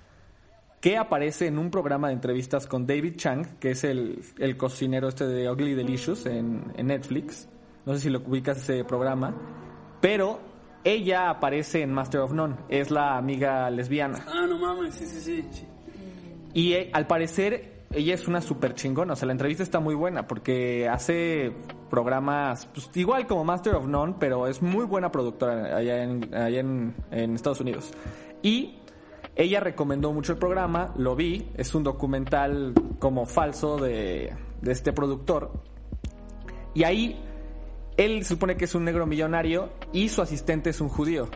que 0.82 0.98
aparece 0.98 1.48
en 1.48 1.58
un 1.58 1.72
programa 1.72 2.10
de 2.10 2.16
entrevistas 2.16 2.68
con 2.68 2.86
David 2.86 3.16
Chang, 3.16 3.58
que 3.60 3.72
es 3.72 3.84
el, 3.84 4.22
el 4.38 4.58
cocinero 4.58 5.08
este 5.08 5.26
de 5.26 5.50
Ugly 5.50 5.74
Delicious 5.74 6.26
en, 6.26 6.74
en 6.76 6.88
Netflix. 6.88 7.48
No 7.86 7.94
sé 7.94 8.02
si 8.02 8.10
lo 8.10 8.20
ubicas 8.20 8.58
ese 8.58 8.84
programa. 8.84 9.34
Pero 10.02 10.40
ella 10.84 11.30
aparece 11.30 11.82
en 11.82 11.94
Master 11.94 12.22
of 12.22 12.34
None. 12.34 12.56
Es 12.70 12.92
la 12.92 13.18
amiga 13.18 13.70
lesbiana. 13.70 14.24
Ah, 14.28 14.46
no 14.48 14.60
mames, 14.60 14.96
sí, 14.96 15.06
sí, 15.06 15.22
sí. 15.22 15.66
Y 16.54 16.74
eh, 16.74 16.90
al 16.94 17.08
parecer 17.08 17.77
ella 17.92 18.14
es 18.14 18.28
una 18.28 18.42
súper 18.42 18.74
chingona. 18.74 19.14
O 19.14 19.16
sea, 19.16 19.26
la 19.26 19.32
entrevista 19.32 19.64
está 19.64 19.80
muy 19.80 19.96
buena 19.96 20.28
porque 20.28 20.88
hace 20.90 21.54
programas 21.90 22.68
pues, 22.68 22.90
igual 22.96 23.28
como 23.28 23.44
Master 23.44 23.76
of 23.76 23.88
None, 23.88 24.16
pero 24.20 24.48
es 24.48 24.62
muy 24.62 24.86
buena 24.86 25.12
productora 25.12 25.78
allá 25.78 26.04
en, 26.04 26.34
allá 26.34 26.60
en, 26.60 26.96
en 27.12 27.36
Estados 27.36 27.62
Unidos. 27.62 27.92
Y 28.42 28.80
ella 29.36 29.60
recomendó 29.60 30.12
mucho 30.14 30.34
el 30.34 30.40
programa, 30.40 30.94
lo 30.98 31.16
vi, 31.16 31.50
es 31.56 31.76
un 31.76 31.84
documental 31.84 32.74
como 33.00 33.26
falso 33.26 33.78
de, 33.78 34.34
de 34.62 34.72
este 34.72 34.94
productor. 34.94 35.52
Y 36.74 36.84
ahí 36.84 37.24
él 37.98 38.26
supone 38.26 38.58
que 38.58 38.66
es 38.66 38.76
un 38.76 38.86
negro 38.86 39.06
millonario 39.08 39.70
y 39.92 40.10
su 40.10 40.22
asistente 40.22 40.70
es 40.70 40.82
un 40.82 40.90
judío. 40.90 41.30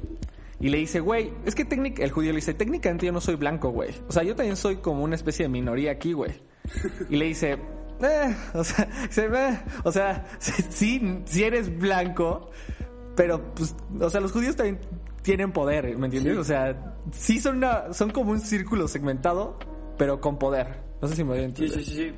Y 0.61 0.69
le 0.69 0.77
dice, 0.77 0.99
güey, 0.99 1.33
es 1.45 1.55
que 1.55 1.65
técnic 1.65 1.99
el 1.99 2.11
judío 2.11 2.31
le 2.31 2.37
dice, 2.37 2.53
técnicamente 2.53 3.05
yo 3.07 3.11
no 3.11 3.19
soy 3.21 3.35
blanco, 3.35 3.69
güey. 3.71 3.89
O 4.07 4.11
sea, 4.11 4.23
yo 4.23 4.35
también 4.35 4.55
soy 4.55 4.77
como 4.77 5.03
una 5.03 5.15
especie 5.15 5.43
de 5.45 5.49
minoría 5.49 5.91
aquí, 5.91 6.13
güey. 6.13 6.31
Y 7.09 7.15
le 7.15 7.25
dice, 7.25 7.57
eh, 8.01 8.35
o 8.53 8.63
sea, 8.63 8.87
dice, 9.07 9.25
"Eh", 9.33 9.59
o 9.83 9.91
sea, 9.91 10.25
sí, 10.39 11.21
sí 11.25 11.43
eres 11.43 11.75
blanco, 11.79 12.51
pero 13.15 13.53
pues, 13.55 13.75
o 13.99 14.09
sea, 14.09 14.21
los 14.21 14.31
judíos 14.31 14.55
también 14.55 14.79
tienen 15.23 15.51
poder, 15.51 15.97
¿me 15.97 16.05
entiendes? 16.07 16.37
O 16.37 16.43
sea, 16.43 16.95
sí 17.11 17.39
son 17.39 17.57
una, 17.57 17.91
son 17.93 18.11
como 18.11 18.31
un 18.31 18.39
círculo 18.39 18.87
segmentado, 18.87 19.57
pero 19.97 20.21
con 20.21 20.37
poder. 20.37 20.81
No 21.01 21.07
sé 21.07 21.15
si 21.15 21.23
me 21.23 21.29
voy 21.31 21.39
a 21.39 21.41
Sí, 21.41 21.45
entender. 21.45 21.73
sí, 21.79 21.83
sí, 21.83 21.95
sí. 21.95 22.11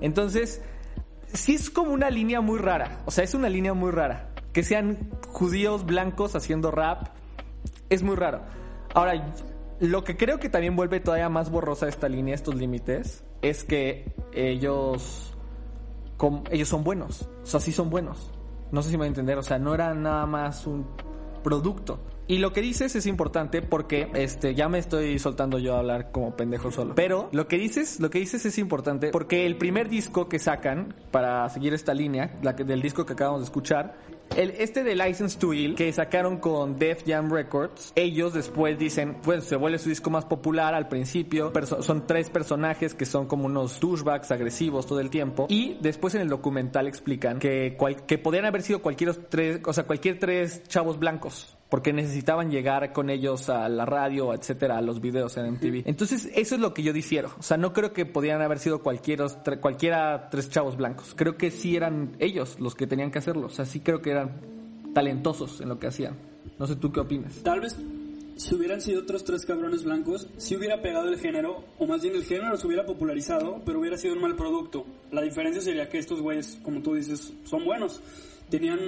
Entonces, 0.00 0.62
sí 1.32 1.54
es 1.54 1.70
como 1.70 1.92
una 1.92 2.10
línea 2.10 2.40
muy 2.40 2.58
rara. 2.58 3.02
O 3.06 3.10
sea, 3.10 3.24
es 3.24 3.34
una 3.34 3.48
línea 3.48 3.74
muy 3.74 3.90
rara. 3.90 4.30
Que 4.52 4.62
sean 4.62 5.10
judíos 5.28 5.84
blancos 5.86 6.34
haciendo 6.36 6.70
rap. 6.70 7.08
Es 7.88 8.02
muy 8.02 8.16
raro. 8.16 8.42
Ahora, 8.94 9.34
lo 9.80 10.04
que 10.04 10.16
creo 10.16 10.38
que 10.38 10.48
también 10.48 10.76
vuelve 10.76 11.00
todavía 11.00 11.28
más 11.28 11.50
borrosa 11.50 11.88
esta 11.88 12.08
línea, 12.08 12.34
estos 12.34 12.54
límites, 12.54 13.24
es 13.42 13.64
que 13.64 14.14
ellos. 14.32 15.34
ellos 16.50 16.68
son 16.68 16.84
buenos. 16.84 17.28
O 17.42 17.46
sea, 17.46 17.60
sí 17.60 17.72
son 17.72 17.90
buenos. 17.90 18.30
No 18.70 18.82
sé 18.82 18.90
si 18.90 18.94
me 18.94 18.98
voy 18.98 19.06
a 19.06 19.08
entender. 19.08 19.38
O 19.38 19.42
sea, 19.42 19.58
no 19.58 19.74
era 19.74 19.94
nada 19.94 20.26
más 20.26 20.66
un 20.66 20.86
producto. 21.42 22.00
Y 22.28 22.38
lo 22.38 22.52
que 22.52 22.60
dices 22.60 22.94
es 22.94 23.06
importante 23.06 23.60
porque 23.62 24.08
este 24.14 24.54
ya 24.54 24.68
me 24.68 24.78
estoy 24.78 25.18
soltando 25.18 25.58
yo 25.58 25.74
a 25.74 25.80
hablar 25.80 26.12
como 26.12 26.36
pendejo 26.36 26.70
solo. 26.70 26.94
Pero 26.94 27.28
lo 27.32 27.48
que 27.48 27.58
dices, 27.58 27.98
lo 28.00 28.10
que 28.10 28.20
dices 28.20 28.46
es 28.46 28.58
importante 28.58 29.10
porque 29.10 29.44
el 29.44 29.58
primer 29.58 29.88
disco 29.88 30.28
que 30.28 30.38
sacan 30.38 30.94
para 31.10 31.48
seguir 31.48 31.74
esta 31.74 31.92
línea, 31.92 32.38
la 32.42 32.54
que, 32.54 32.64
del 32.64 32.80
disco 32.80 33.04
que 33.04 33.14
acabamos 33.14 33.40
de 33.40 33.46
escuchar, 33.46 33.96
el, 34.36 34.50
este 34.58 34.82
de 34.82 34.94
License 34.96 35.38
to 35.38 35.52
Ill 35.52 35.74
que 35.74 35.92
sacaron 35.92 36.38
con 36.38 36.78
Def 36.78 37.02
Jam 37.06 37.30
Records, 37.30 37.92
ellos 37.94 38.32
después 38.32 38.78
dicen, 38.78 39.16
pues 39.22 39.44
se 39.44 39.56
vuelve 39.56 39.78
su 39.78 39.88
disco 39.88 40.10
más 40.10 40.24
popular 40.24 40.74
al 40.74 40.88
principio, 40.88 41.52
son 41.80 42.06
tres 42.06 42.30
personajes 42.30 42.94
que 42.94 43.04
son 43.06 43.26
como 43.26 43.46
unos 43.46 43.80
douchebags 43.80 44.30
agresivos 44.30 44.86
todo 44.86 45.00
el 45.00 45.10
tiempo 45.10 45.46
y 45.48 45.76
después 45.80 46.14
en 46.14 46.22
el 46.22 46.28
documental 46.28 46.86
explican 46.86 47.38
que 47.38 47.76
cual- 47.76 48.04
que 48.06 48.18
podían 48.18 48.44
haber 48.44 48.62
sido 48.62 48.80
cualquier 48.80 49.14
tres, 49.14 49.60
o 49.66 49.72
sea, 49.72 49.84
cualquier 49.84 50.18
tres 50.18 50.62
chavos 50.64 50.98
blancos 50.98 51.56
porque 51.72 51.94
necesitaban 51.94 52.50
llegar 52.50 52.92
con 52.92 53.08
ellos 53.08 53.48
a 53.48 53.66
la 53.70 53.86
radio, 53.86 54.34
etcétera, 54.34 54.76
a 54.76 54.82
los 54.82 55.00
videos 55.00 55.38
en 55.38 55.52
MTV. 55.52 55.84
Entonces, 55.86 56.28
eso 56.34 56.54
es 56.54 56.60
lo 56.60 56.74
que 56.74 56.82
yo 56.82 56.92
difiero. 56.92 57.30
O 57.38 57.42
sea, 57.42 57.56
no 57.56 57.72
creo 57.72 57.94
que 57.94 58.04
podían 58.04 58.42
haber 58.42 58.58
sido 58.58 58.82
cualquiera, 58.82 59.26
cualquiera 59.58 60.28
tres 60.30 60.50
chavos 60.50 60.76
blancos. 60.76 61.14
Creo 61.16 61.38
que 61.38 61.50
sí 61.50 61.74
eran 61.74 62.14
ellos 62.18 62.60
los 62.60 62.74
que 62.74 62.86
tenían 62.86 63.10
que 63.10 63.20
hacerlo. 63.20 63.46
O 63.46 63.48
sea, 63.48 63.64
sí 63.64 63.80
creo 63.80 64.02
que 64.02 64.10
eran 64.10 64.32
talentosos 64.92 65.62
en 65.62 65.70
lo 65.70 65.78
que 65.78 65.86
hacían. 65.86 66.14
No 66.58 66.66
sé 66.66 66.76
tú 66.76 66.92
qué 66.92 67.00
opinas. 67.00 67.42
Tal 67.42 67.60
vez 67.60 67.74
si 68.36 68.54
hubieran 68.54 68.82
sido 68.82 69.00
otros 69.00 69.24
tres 69.24 69.46
cabrones 69.46 69.82
blancos, 69.82 70.28
si 70.36 70.54
hubiera 70.56 70.82
pegado 70.82 71.08
el 71.08 71.18
género, 71.18 71.64
o 71.78 71.86
más 71.86 72.02
bien 72.02 72.14
el 72.14 72.24
género 72.24 72.54
se 72.58 72.66
hubiera 72.66 72.84
popularizado, 72.84 73.62
pero 73.64 73.80
hubiera 73.80 73.96
sido 73.96 74.12
un 74.12 74.20
mal 74.20 74.36
producto. 74.36 74.84
La 75.10 75.22
diferencia 75.22 75.62
sería 75.62 75.88
que 75.88 75.96
estos 75.96 76.20
güeyes, 76.20 76.58
como 76.62 76.82
tú 76.82 76.96
dices, 76.96 77.32
son 77.44 77.64
buenos. 77.64 78.02
Tenían, 78.50 78.78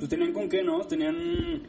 pues 0.00 0.10
tenían 0.10 0.32
con 0.32 0.48
qué, 0.48 0.64
¿no? 0.64 0.80
Tenían, 0.80 1.62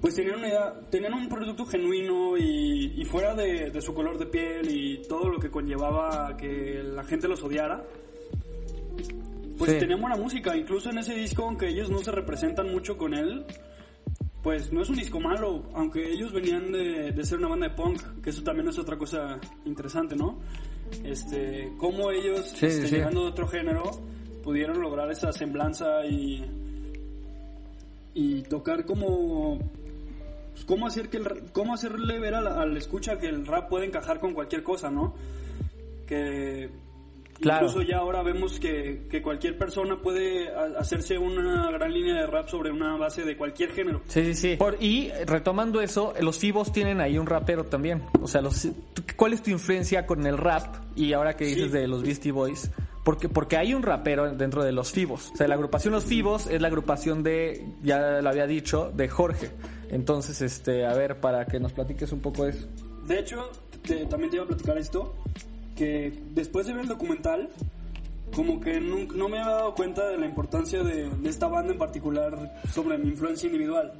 pues 0.00 0.14
tenían 0.14 0.36
una 0.38 0.48
idea, 0.48 0.74
tenían 0.90 1.14
un 1.14 1.28
producto 1.28 1.66
genuino 1.66 2.36
y, 2.36 2.94
y 3.00 3.04
fuera 3.04 3.34
de, 3.34 3.70
de 3.70 3.80
su 3.82 3.92
color 3.94 4.18
de 4.18 4.26
piel 4.26 4.70
y 4.70 5.02
todo 5.08 5.28
lo 5.28 5.38
que 5.38 5.50
conllevaba 5.50 6.36
que 6.36 6.82
la 6.84 7.04
gente 7.04 7.26
los 7.28 7.42
odiara. 7.42 7.82
Pues 9.58 9.72
Sí. 9.72 9.78
tenían 9.80 10.00
buena 10.00 10.16
música, 10.16 10.56
incluso 10.56 10.90
en 10.90 10.98
ese 10.98 11.14
disco, 11.14 11.42
aunque 11.44 11.68
ellos 11.68 11.90
no 11.90 11.98
se 11.98 12.12
representan 12.12 12.70
mucho 12.70 12.96
con 12.96 13.12
él, 13.12 13.44
pues 14.40 14.72
no 14.72 14.82
es 14.82 14.88
un 14.88 14.94
disco 14.96 15.18
malo, 15.18 15.64
aunque 15.74 16.12
ellos 16.12 16.32
venían 16.32 16.70
de, 16.70 17.10
de 17.10 17.24
ser 17.24 17.38
una 17.38 17.48
banda 17.48 17.68
de 17.68 17.74
punk, 17.74 18.00
que 18.22 18.30
eso 18.30 18.44
también 18.44 18.68
es 18.68 18.78
otra 18.78 18.96
cosa 18.96 19.40
interesante, 19.64 20.14
¿no? 20.14 20.38
Este, 21.04 21.72
cómo 21.76 22.12
ellos, 22.12 22.46
Sí, 22.54 22.66
este, 22.66 22.86
sí. 22.86 22.94
llegando 22.94 23.22
de 23.22 23.30
otro 23.30 23.48
género, 23.48 23.82
pudieron 24.44 24.80
lograr 24.80 25.10
esa 25.10 25.32
semblanza 25.32 26.06
y, 26.06 26.44
y 28.14 28.42
tocar 28.42 28.84
como, 28.86 29.58
pues, 30.58 30.64
cómo 30.66 30.86
hacer 30.86 31.08
que 31.08 31.18
el, 31.18 31.44
cómo 31.52 31.74
hacerle 31.74 32.18
ver 32.18 32.34
al, 32.34 32.46
al 32.46 32.76
escucha 32.76 33.18
que 33.18 33.28
el 33.28 33.46
rap 33.46 33.68
puede 33.68 33.86
encajar 33.86 34.20
con 34.20 34.34
cualquier 34.34 34.62
cosa, 34.62 34.90
¿no? 34.90 35.14
Que 36.06 36.70
Claro. 37.40 37.66
incluso 37.68 37.88
ya 37.88 37.98
ahora 37.98 38.24
vemos 38.24 38.58
que, 38.58 39.06
que 39.08 39.22
cualquier 39.22 39.56
persona 39.56 39.96
puede 40.02 40.48
hacerse 40.76 41.16
una 41.18 41.70
gran 41.70 41.92
línea 41.94 42.14
de 42.16 42.26
rap 42.26 42.48
sobre 42.48 42.72
una 42.72 42.96
base 42.96 43.22
de 43.24 43.36
cualquier 43.36 43.70
género. 43.70 44.00
Sí, 44.08 44.24
sí, 44.24 44.34
sí. 44.34 44.56
Por- 44.56 44.76
y 44.80 45.12
retomando 45.24 45.80
eso, 45.80 46.14
los 46.20 46.36
Fibos 46.36 46.72
tienen 46.72 47.00
ahí 47.00 47.16
un 47.16 47.26
rapero 47.28 47.62
también. 47.62 48.02
O 48.20 48.26
sea, 48.26 48.40
los, 48.40 48.62
¿tú- 48.92 49.04
¿cuál 49.14 49.34
es 49.34 49.42
tu 49.44 49.50
influencia 49.50 50.04
con 50.04 50.26
el 50.26 50.36
rap? 50.36 50.74
Y 50.96 51.12
ahora 51.12 51.36
que 51.36 51.44
dices 51.44 51.66
Sí. 51.70 51.78
de 51.78 51.86
los 51.86 52.02
Beastie 52.02 52.32
Boys, 52.32 52.70
Porque, 53.04 53.28
porque 53.28 53.56
hay 53.56 53.72
un 53.72 53.82
rapero 53.84 54.30
dentro 54.34 54.62
de 54.64 54.72
los 54.72 54.90
Fibos. 54.90 55.30
O 55.32 55.36
sea, 55.36 55.46
la 55.48 55.54
agrupación 55.54 55.94
Los 55.94 56.04
Fibos 56.04 56.46
es 56.48 56.60
la 56.60 56.66
agrupación 56.68 57.22
de, 57.22 57.64
ya 57.82 58.20
lo 58.20 58.28
había 58.28 58.46
dicho, 58.48 58.90
de 58.94 59.08
Jorge. 59.08 59.48
Entonces, 59.90 60.40
este, 60.42 60.84
a 60.86 60.94
ver, 60.94 61.20
para 61.20 61.46
que 61.46 61.58
nos 61.60 61.72
platiques 61.72 62.12
un 62.12 62.20
poco 62.20 62.44
de 62.44 62.50
eso. 62.50 62.66
De 63.06 63.18
hecho, 63.20 63.50
te- 63.86 64.04
también 64.06 64.30
te 64.30 64.36
iba 64.36 64.44
a 64.44 64.48
platicar 64.48 64.76
esto, 64.78 65.14
que 65.76 66.12
después 66.34 66.66
de 66.66 66.72
ver 66.74 66.82
el 66.82 66.88
documental, 66.88 67.48
como 68.34 68.60
que 68.60 68.80
nun- 68.80 69.08
no, 69.14 69.28
me 69.28 69.38
había 69.40 69.52
dado 69.54 69.74
cuenta 69.74 70.06
de 70.08 70.18
la 70.18 70.26
importancia 70.26 70.82
de, 70.82 71.08
de 71.08 71.28
esta 71.30 71.48
banda 71.48 71.72
en 71.72 71.78
particular 71.78 72.60
sobre 72.72 72.98
mi 72.98 73.08
influencia 73.08 73.46
individual. 73.46 73.92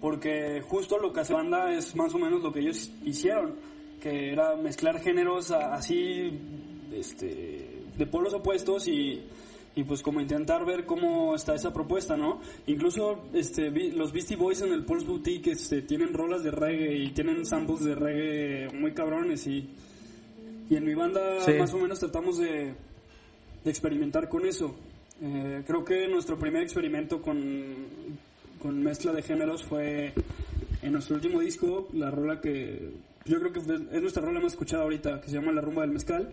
Porque 0.00 0.62
justo 0.66 0.96
lo 0.98 1.12
que 1.12 1.20
hace 1.20 1.34
banda 1.34 1.74
es 1.74 1.94
más 1.96 2.14
o 2.14 2.18
menos 2.18 2.40
lo 2.42 2.52
que 2.52 2.60
ellos 2.60 2.90
hicieron, 3.04 3.56
que 4.00 4.32
era 4.32 4.56
mezclar 4.56 5.00
géneros 5.00 5.50
a- 5.50 5.74
así, 5.74 6.40
este, 6.92 7.82
de 7.98 8.06
polos 8.06 8.32
opuestos 8.32 8.86
y, 8.88 9.22
y 9.78 9.84
pues 9.84 10.02
como 10.02 10.20
intentar 10.20 10.64
ver 10.66 10.84
cómo 10.86 11.36
está 11.36 11.54
esa 11.54 11.72
propuesta, 11.72 12.16
¿no? 12.16 12.40
Incluso 12.66 13.26
este, 13.32 13.70
los 13.92 14.12
Beastie 14.12 14.36
Boys 14.36 14.60
en 14.60 14.72
el 14.72 14.84
Pulse 14.84 15.06
Boutique 15.06 15.52
este, 15.52 15.82
tienen 15.82 16.12
rolas 16.12 16.42
de 16.42 16.50
reggae 16.50 16.96
y 16.96 17.10
tienen 17.12 17.46
samples 17.46 17.84
de 17.84 17.94
reggae 17.94 18.76
muy 18.76 18.92
cabrones 18.92 19.46
y, 19.46 19.68
y 20.68 20.74
en 20.74 20.84
mi 20.84 20.94
banda 20.94 21.40
Sí. 21.44 21.52
más 21.52 21.72
o 21.74 21.78
menos 21.78 22.00
tratamos 22.00 22.38
de, 22.38 22.74
de 23.62 23.70
experimentar 23.70 24.28
con 24.28 24.46
eso. 24.46 24.74
Eh, 25.22 25.62
creo 25.64 25.84
que 25.84 26.08
nuestro 26.08 26.36
primer 26.36 26.64
experimento 26.64 27.22
con, 27.22 27.38
con 28.60 28.82
mezcla 28.82 29.12
de 29.12 29.22
géneros 29.22 29.62
fue 29.62 30.12
en 30.82 30.92
nuestro 30.92 31.14
último 31.14 31.38
disco, 31.38 31.86
la 31.92 32.10
rola 32.10 32.40
que 32.40 32.90
yo 33.26 33.38
creo 33.38 33.52
que 33.52 33.60
es 33.60 34.02
nuestra 34.02 34.24
rola 34.24 34.40
más 34.40 34.54
escuchada 34.54 34.82
ahorita, 34.82 35.20
que 35.20 35.28
se 35.28 35.36
llama 35.36 35.52
La 35.52 35.60
Rumba 35.60 35.82
del 35.82 35.92
Mezcal, 35.92 36.30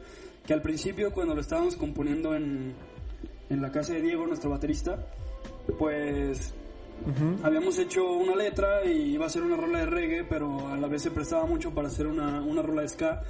que 0.47 0.53
al 0.53 0.63
principio 0.63 1.12
cuando 1.12 1.36
lo 1.36 1.41
estábamos 1.41 1.75
componiendo 1.75 2.34
en, 2.34 2.73
en 3.49 3.62
la 3.62 3.71
casa 3.71 3.93
de 3.93 4.01
Diego, 4.01 4.25
nuestro 4.25 4.49
baterista, 4.49 5.05
pues 5.77 6.53
habíamos 7.43 7.77
hecho 7.77 8.13
una 8.13 8.36
letra 8.36 8.86
y 8.86 9.13
iba 9.13 9.25
a 9.25 9.29
ser 9.29 9.43
una 9.43 9.58
rola 9.58 9.79
de 9.79 9.86
reggae, 9.86 10.23
pero 10.23 10.67
a 10.67 10.77
la 10.77 10.88
vez 10.88 11.01
se 11.01 11.12
prestaba 11.12 11.45
mucho 11.45 11.71
para 11.71 11.88
hacer 11.88 12.08
una, 12.08 12.41
una 12.41 12.62
rola 12.62 12.81
de 12.81 12.89
ska. 12.89 13.21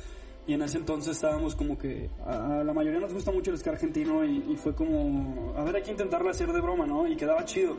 Y 0.48 0.54
en 0.54 0.62
ese 0.62 0.78
entonces 0.78 1.16
estábamos 1.16 1.56
como 1.56 1.76
que 1.76 2.08
a, 2.24 2.60
a 2.60 2.64
la 2.64 2.72
mayoría 2.72 3.00
nos 3.00 3.12
gusta 3.12 3.32
mucho 3.32 3.50
el 3.50 3.58
ska 3.58 3.72
argentino 3.72 4.24
y, 4.24 4.46
y 4.52 4.56
fue 4.56 4.76
como, 4.76 5.54
a 5.58 5.64
ver, 5.64 5.78
hay 5.78 5.82
que 5.82 5.90
intentarlo 5.90 6.30
hacer 6.30 6.52
de 6.54 6.62
broma, 6.62 6.86
¿no? 6.86 7.08
Y 7.08 7.16
quedaba 7.16 7.44
chido. 7.46 7.76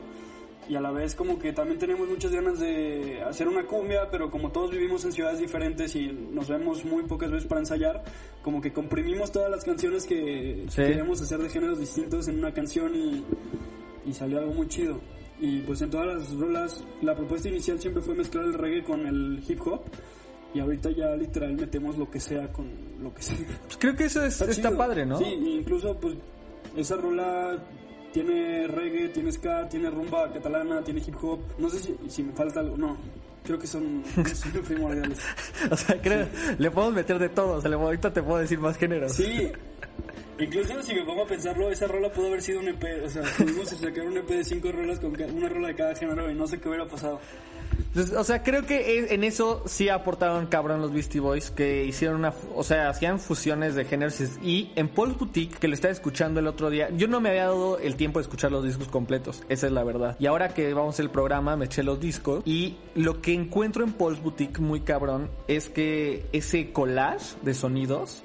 Y 0.69 0.75
a 0.75 0.81
la 0.81 0.91
vez 0.91 1.15
como 1.15 1.39
que 1.39 1.53
también 1.53 1.79
tenemos 1.79 2.09
muchas 2.09 2.31
ganas 2.31 2.59
de 2.59 3.21
hacer 3.21 3.47
una 3.47 3.65
cumbia, 3.65 4.09
pero 4.11 4.29
como 4.29 4.51
todos 4.51 4.71
vivimos 4.71 5.05
en 5.05 5.13
ciudades 5.13 5.39
diferentes 5.39 5.95
y 5.95 6.07
nos 6.11 6.49
vemos 6.49 6.83
muy 6.83 7.03
pocas 7.03 7.31
veces 7.31 7.47
para 7.47 7.61
ensayar, 7.61 8.03
como 8.43 8.59
que 8.61 8.73
comprimimos 8.73 9.31
todas 9.31 9.49
las 9.49 9.63
canciones 9.63 10.05
que 10.05 10.65
Sí. 10.67 10.75
queríamos 10.81 11.21
hacer 11.21 11.39
de 11.39 11.49
géneros 11.49 11.79
distintos 11.79 12.27
en 12.27 12.39
una 12.39 12.53
canción 12.53 12.93
y, 12.95 13.23
y 14.05 14.13
salió 14.13 14.39
algo 14.39 14.53
muy 14.53 14.67
chido. 14.67 14.99
Y 15.39 15.59
pues 15.61 15.81
en 15.83 15.89
todas 15.89 16.07
las 16.07 16.31
rolas, 16.37 16.83
la 17.01 17.15
propuesta 17.15 17.47
inicial 17.47 17.79
siempre 17.79 18.01
fue 18.01 18.15
mezclar 18.15 18.43
el 18.45 18.53
reggae 18.53 18.83
con 18.83 19.05
el 19.07 19.41
hip 19.47 19.61
hop. 19.65 19.81
Y 20.53 20.59
ahorita 20.59 20.89
ya 20.91 21.15
literal 21.15 21.53
metemos 21.53 21.97
lo 21.97 22.09
que 22.09 22.19
sea 22.19 22.51
con 22.51 22.67
lo 23.01 23.13
que 23.13 23.21
sea. 23.21 23.37
Pues 23.65 23.77
creo 23.77 23.95
que 23.95 24.05
eso 24.05 24.21
es- 24.25 24.41
está, 24.41 24.51
chido. 24.53 24.75
padre, 24.77 25.05
¿no? 25.05 25.17
Sí, 25.19 25.25
incluso 25.25 25.95
pues 25.97 26.15
esa 26.75 26.95
rola 26.97 27.57
tiene 28.11 28.67
reggae, 28.67 29.09
tiene 29.09 29.31
ska, 29.31 29.67
tiene 29.69 29.89
rumba 29.89 30.31
catalana, 30.33 30.81
tiene 30.83 31.01
hip 31.05 31.15
hop. 31.21 31.39
No 31.57 31.69
sé 31.69 31.79
si, 31.79 31.95
si 32.07 32.23
me 32.23 32.33
falta 32.33 32.59
algo, 32.61 32.77
no. 32.77 32.97
Creo 33.43 33.57
que 33.59 33.67
son, 33.67 34.03
son 34.33 34.51
primordiales. 34.63 35.19
O 35.71 35.77
sea, 35.77 36.01
creo, 36.01 36.27
le 36.57 36.71
podemos 36.71 36.95
meter 36.95 37.17
de 37.19 37.29
todo. 37.29 37.53
O 37.57 37.61
sea, 37.61 37.69
le- 37.69 37.75
ahorita 37.77 38.11
te 38.11 38.21
puedo 38.23 38.39
decir 38.39 38.59
más 38.59 38.77
géneros. 38.77 39.13
Sí. 39.13 39.51
Incluso 40.39 40.83
si 40.83 40.93
me 40.93 41.03
pongo 41.03 41.23
a 41.23 41.27
pensarlo, 41.27 41.71
esa 41.71 41.87
rola 41.87 42.11
pudo 42.11 42.27
haber 42.27 42.41
sido 42.41 42.59
un 42.59 42.67
EP. 42.67 42.83
O 43.05 43.09
sea, 43.09 43.23
pudimos 43.37 43.69
sacar 43.69 44.05
un 44.05 44.17
EP 44.17 44.27
de 44.29 44.43
cinco 44.43 44.71
rolas 44.71 44.99
con 44.99 45.13
una 45.35 45.49
rola 45.49 45.69
de 45.69 45.75
cada 45.75 45.95
género 45.95 46.29
y 46.29 46.35
no 46.35 46.45
sé 46.45 46.59
qué 46.59 46.69
hubiera 46.69 46.85
pasado. 46.87 47.19
O 48.15 48.23
sea, 48.23 48.43
creo 48.43 48.65
que 48.65 49.13
en 49.13 49.23
eso 49.23 49.63
sí 49.65 49.89
aportaron 49.89 50.45
cabrón 50.47 50.81
los 50.81 50.93
Beastie 50.93 51.19
Boys, 51.19 51.51
que 51.51 51.85
hicieron 51.85 52.17
una, 52.17 52.33
o 52.55 52.63
sea, 52.63 52.89
hacían 52.89 53.19
fusiones 53.19 53.75
de 53.75 53.85
géneros. 53.85 54.21
Y 54.41 54.71
en 54.75 54.87
Paul's 54.87 55.17
Boutique, 55.17 55.57
que 55.57 55.67
lo 55.67 55.73
estaba 55.73 55.91
escuchando 55.91 56.39
el 56.39 56.47
otro 56.47 56.69
día, 56.69 56.89
yo 56.95 57.07
no 57.07 57.19
me 57.19 57.29
había 57.29 57.45
dado 57.45 57.79
el 57.79 57.95
tiempo 57.95 58.19
de 58.19 58.23
escuchar 58.23 58.51
los 58.51 58.63
discos 58.63 58.87
completos, 58.87 59.43
esa 59.49 59.67
es 59.67 59.73
la 59.73 59.83
verdad. 59.83 60.15
Y 60.19 60.27
ahora 60.27 60.49
que 60.49 60.73
vamos 60.73 60.99
al 60.99 61.09
programa, 61.09 61.55
me 61.55 61.65
eché 61.65 61.83
los 61.83 61.99
discos. 61.99 62.43
Y 62.45 62.77
lo 62.95 63.21
que 63.21 63.33
encuentro 63.33 63.83
en 63.83 63.93
Paul's 63.93 64.21
Boutique 64.21 64.59
muy 64.59 64.81
cabrón 64.81 65.29
es 65.47 65.69
que 65.69 66.25
ese 66.33 66.71
collage 66.71 67.35
de 67.41 67.53
sonidos, 67.53 68.23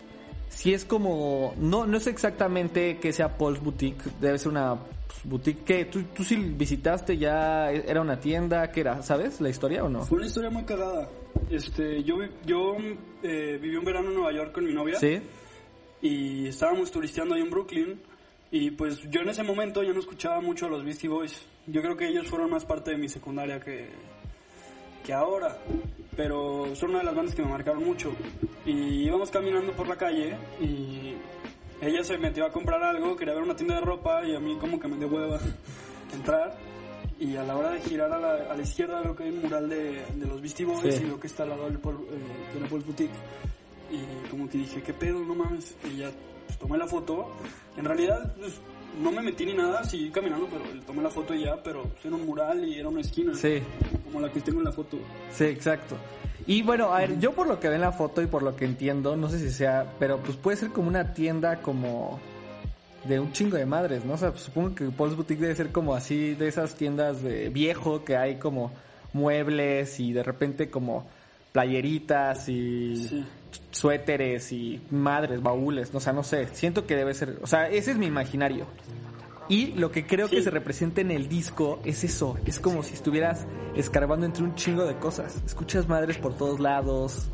si 0.51 0.75
es 0.75 0.85
como, 0.85 1.55
no, 1.59 1.87
no 1.87 1.97
es 1.97 2.07
exactamente 2.07 2.99
que 2.99 3.13
sea 3.13 3.39
Paul's 3.39 3.61
Boutique, 3.61 4.03
debe 4.21 4.39
ser 4.39 4.49
una 4.53 4.77
pues, 5.13 5.25
boutique 5.25 5.65
que 5.65 5.85
tú, 5.87 6.03
tú 6.15 6.25
sí 6.25 6.37
visitaste 6.37 7.19
ya, 7.19 7.71
era 7.71 8.01
una 8.01 8.19
tienda, 8.19 8.71
¿qué 8.73 8.81
era? 8.81 9.03
¿Sabes 9.03 9.41
la 9.41 9.49
historia 9.49 9.85
o 9.85 9.89
no? 9.89 10.05
Fue 10.05 10.19
una 10.19 10.27
historia 10.27 10.51
muy 10.51 10.65
cagada. 10.65 11.09
Este, 11.51 12.03
yo 12.03 12.17
yo 12.45 12.77
eh, 13.23 13.59
viví 13.61 13.77
un 13.77 13.85
verano 13.85 14.09
en 14.09 14.15
Nueva 14.15 14.33
York 14.33 14.53
con 14.53 14.65
mi 14.65 14.73
novia. 14.73 14.97
Sí. 14.99 15.21
y 16.01 16.49
estábamos 16.49 16.91
turisteando 16.91 17.35
ahí 17.35 17.43
en 17.43 17.51
Brooklyn 17.51 18.01
y 18.51 18.71
pues 18.73 19.01
yo 19.09 19.21
en 19.23 19.31
ese 19.31 19.43
momento 19.43 19.83
ya 19.83 19.93
no 19.93 20.01
escuchaba 20.01 20.41
mucho 20.41 20.67
a 20.67 20.69
los 20.69 20.85
Beastie 20.85 21.09
Boys. 21.09 21.47
Yo 21.67 21.81
creo 21.81 21.97
que 21.97 22.09
ellos 22.09 22.27
fueron 22.27 22.51
más 22.51 22.65
parte 22.65 22.91
de 22.91 22.99
mi 22.99 23.09
secundaria 23.09 23.61
que, 23.61 23.89
que 25.05 25.13
ahora, 25.13 25.57
pero 26.17 26.75
son 26.75 26.91
una 26.91 26.99
de 26.99 27.05
las 27.05 27.15
bandas 27.15 27.35
que 27.35 27.43
me 27.43 27.49
marcaron 27.49 27.85
mucho. 27.85 28.13
Y 28.67 29.05
íbamos 29.05 29.31
caminando 29.31 29.73
por 29.73 29.89
la 29.89 29.97
calle 29.97 30.37
y 30.61 31.15
ella 31.83 32.03
se 32.05 32.17
metió 32.17 32.47
a 32.47 32.51
comprar 32.53 32.83
algo, 32.83 33.17
quería 33.17 33.35
ver 33.35 33.43
una 33.43 33.55
tienda 33.57 33.75
de 33.75 33.81
ropa 33.83 34.25
y 34.27 34.35
a 34.35 34.41
mí 34.41 34.57
como 34.59 34.79
que 34.81 34.89
me 34.89 34.97
dio 34.97 35.09
hueva 35.09 35.39
entrar. 36.15 36.57
Y 37.19 37.37
a 37.37 37.45
la 37.45 37.57
hora 37.57 37.71
de 37.71 37.81
girar 37.81 38.11
a 38.13 38.19
la, 38.19 38.53
a 38.53 38.57
la 38.57 38.63
izquierda 38.63 39.01
veo 39.01 39.15
que 39.15 39.25
hay 39.25 39.31
un 39.31 39.43
mural 39.43 39.69
de, 39.69 40.03
de 40.17 40.27
los 40.27 40.41
Boys 40.41 40.55
Sí. 40.55 41.03
y 41.03 41.07
veo 41.07 41.21
que 41.21 41.27
está 41.29 41.45
al 41.45 41.51
lado 41.51 41.67
del 41.69 41.79
Paul- 41.79 42.05
eh, 42.11 42.55
de 42.55 42.61
la 42.61 42.67
Paul's 42.67 42.85
Boutique. 42.87 43.13
Y 43.93 44.29
como 44.29 44.49
que 44.49 44.59
dije, 44.59 44.83
¿qué 44.83 44.93
pedo? 44.93 45.21
No 45.21 45.35
mames. 45.35 45.77
Y 45.93 45.99
ya 45.99 46.11
pues, 46.47 46.59
tomé 46.59 46.79
la 46.79 46.87
foto. 46.89 47.31
En 47.77 47.85
realidad, 47.85 48.35
pues, 48.39 48.61
no 49.01 49.13
me 49.13 49.23
metí 49.23 49.45
ni 49.47 49.55
nada, 49.55 49.85
seguí 49.85 50.11
caminando, 50.11 50.49
pero 50.51 50.65
tomé 50.85 51.03
la 51.03 51.11
foto 51.11 51.33
y 51.35 51.45
ya. 51.45 51.63
Pero 51.63 51.83
pues, 51.85 52.05
era 52.07 52.17
un 52.17 52.27
mural 52.27 52.65
y 52.65 52.79
era 52.79 52.89
una 52.89 53.03
esquina. 53.03 53.35
Sí. 53.35 53.63
Como 54.13 54.27
la 54.27 54.33
que 54.33 54.41
tengo 54.41 54.59
en 54.59 54.65
la 54.67 54.73
foto. 54.73 54.99
Sí, 55.33 55.45
exacto. 55.45 55.97
Y 56.47 56.63
bueno, 56.63 56.93
a 56.93 56.99
ver, 57.01 57.19
yo 57.19 57.33
por 57.33 57.47
lo 57.47 57.59
que 57.61 57.69
veo 57.69 57.77
en 57.77 57.81
la 57.83 57.93
foto 57.93 58.21
y 58.21 58.27
por 58.27 58.43
lo 58.43 58.55
que 58.57 58.65
entiendo, 58.65 59.17
no 59.17 59.29
sé 59.31 59.39
si 59.39 59.51
sea, 59.51 59.93
pero 59.99 60.19
pues 60.19 60.37
puede 60.37 60.57
ser 60.57 60.71
como 60.71 60.89
una 60.89 61.15
tienda 61.15 61.63
como 61.63 62.21
de 63.05 63.19
un 63.21 63.33
chingo 63.33 63.57
de 63.57 63.65
madres, 63.67 64.05
¿no? 64.05 64.15
O 64.15 64.17
sea, 64.19 64.31
pues, 64.33 64.43
supongo 64.43 64.75
que 64.75 64.85
Paul's 64.87 65.17
Boutique 65.17 65.41
debe 65.41 65.55
ser 65.55 65.71
como 65.73 65.95
así 65.95 66.35
de 66.35 66.49
esas 66.49 66.75
tiendas 66.75 67.23
de 67.23 67.49
viejo 67.49 68.05
que 68.05 68.17
hay 68.17 68.37
como 68.37 68.73
muebles 69.13 69.99
y 70.01 70.13
de 70.13 70.23
repente 70.23 70.69
como 70.71 71.07
playeritas 71.53 72.49
y 72.49 72.97
Sí. 73.09 73.25
suéteres 73.71 74.53
y 74.53 74.81
madres, 74.91 75.43
baúles, 75.43 75.93
no, 75.93 75.99
o 75.99 76.01
sea, 76.01 76.13
no 76.13 76.23
sé, 76.25 76.49
siento 76.53 76.87
que 76.87 76.97
debe 76.97 77.13
ser, 77.15 77.39
o 77.43 77.47
sea, 77.47 77.69
ese 77.69 77.91
es 77.93 77.99
mi 77.99 78.07
imaginario. 78.07 78.67
Y 79.53 79.73
lo 79.75 79.91
que 79.91 80.07
creo 80.07 80.29
que 80.29 80.37
Sí. 80.37 80.43
se 80.45 80.51
representa 80.51 81.01
en 81.03 81.11
el 81.11 81.29
disco 81.29 81.81
es 81.85 82.05
eso, 82.05 82.37
es 82.47 82.59
como 82.59 82.83
si 82.83 82.95
estuvieras 82.95 83.47
escarbando 83.77 84.25
entre 84.25 84.45
un 84.45 84.55
chingo 84.55 84.85
de 84.85 84.97
cosas. 84.97 85.43
Escuchas 85.45 85.89
madres 85.89 86.17
por 86.19 86.35
todos 86.35 86.59
lados. 86.61 87.29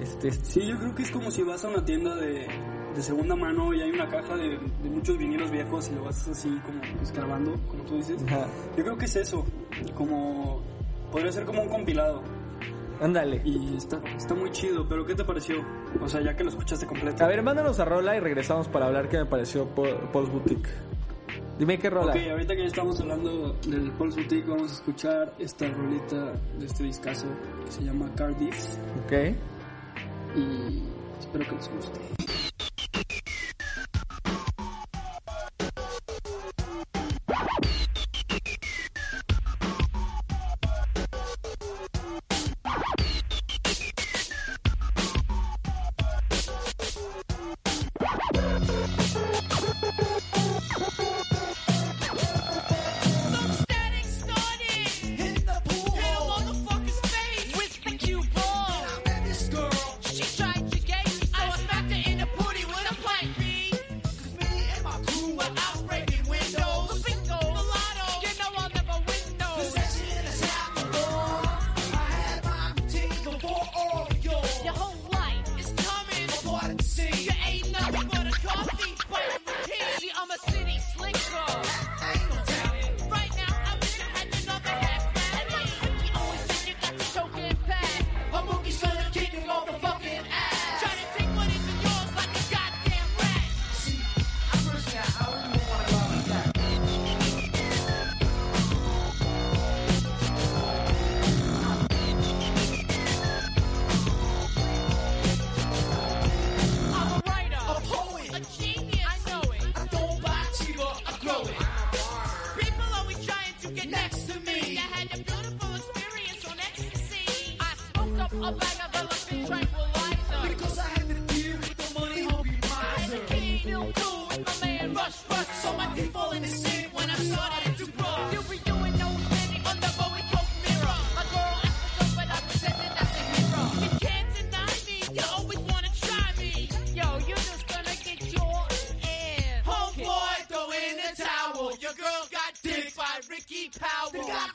Este, 0.00 0.30
Sí, 0.30 0.64
yo 0.66 0.78
creo 0.78 0.94
que 0.94 1.02
es 1.02 1.10
como 1.10 1.30
si 1.32 1.42
vas 1.42 1.64
a 1.64 1.68
una 1.68 1.84
tienda 1.84 2.14
de, 2.14 2.46
de 2.94 3.02
segunda 3.02 3.34
mano 3.34 3.74
y 3.74 3.80
hay 3.82 3.90
una 3.90 4.08
caja 4.08 4.36
de, 4.36 4.50
de 4.82 4.88
muchos 4.90 5.18
vinilos 5.18 5.50
viejos 5.50 5.88
y 5.90 5.94
lo 5.96 6.04
vas 6.04 6.28
así 6.28 6.48
como 6.64 6.80
escarbando, 7.02 7.54
como 7.68 7.82
tú 7.82 7.96
dices. 7.96 8.22
Ajá. 8.28 8.46
Yo 8.76 8.84
creo 8.84 8.96
que 8.96 9.06
es 9.06 9.16
eso. 9.16 9.44
Como. 9.96 10.62
Podría 11.10 11.32
ser 11.32 11.44
como 11.44 11.62
un 11.62 11.68
compilado. 11.70 12.22
ándale. 13.00 13.40
Y 13.44 13.76
está, 13.76 14.00
está 14.16 14.34
muy 14.34 14.50
chido, 14.50 14.86
pero 14.88 15.04
¿qué 15.06 15.14
te 15.14 15.24
pareció? 15.24 15.56
O 16.00 16.08
sea, 16.08 16.20
ya 16.20 16.36
que 16.36 16.44
lo 16.44 16.50
escuchaste 16.50 16.86
completo. 16.86 17.24
A 17.24 17.26
ver, 17.28 17.42
mándanos 17.42 17.80
a 17.80 17.84
Rola 17.84 18.16
y 18.16 18.20
regresamos 18.20 18.68
para 18.68 18.86
hablar 18.86 19.08
qué 19.08 19.18
me 19.18 19.26
pareció 19.26 19.66
Paul- 19.74 20.08
Paul's 20.12 20.30
Boutique. 20.30 20.68
Dime 21.58 21.78
qué 21.78 21.90
rola. 21.90 22.12
Ok, 22.12 22.20
ahorita 22.30 22.54
que 22.54 22.62
ya 22.62 22.68
estamos 22.68 23.00
hablando 23.00 23.52
del 23.66 23.90
Pulse 23.92 24.20
Boutique, 24.20 24.46
vamos 24.48 24.70
a 24.70 24.74
escuchar 24.74 25.34
esta 25.40 25.68
rolita 25.68 26.32
de 26.58 26.66
este 26.66 26.84
discazo 26.84 27.26
que 27.66 27.72
se 27.72 27.82
llama 27.82 28.08
Cardiff 28.14 28.54
Ok. 29.04 29.12
y 30.36 30.82
espero 31.18 31.44
que 31.48 31.56
les 31.56 31.68
guste. 31.70 32.00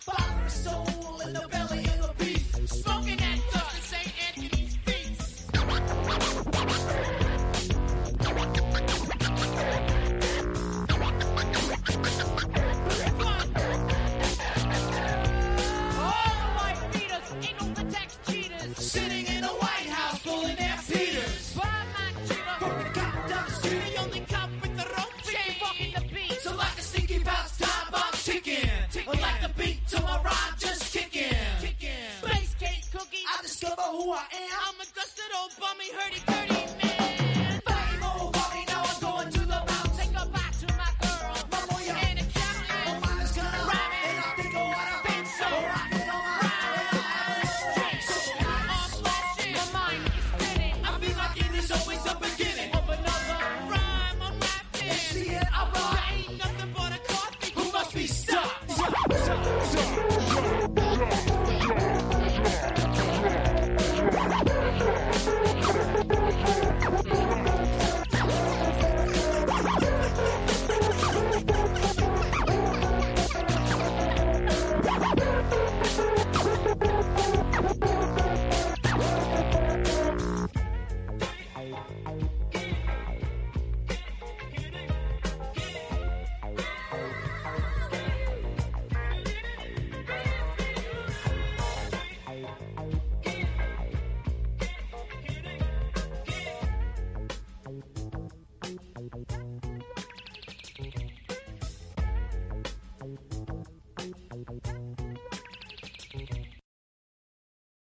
Fox, 0.02 0.23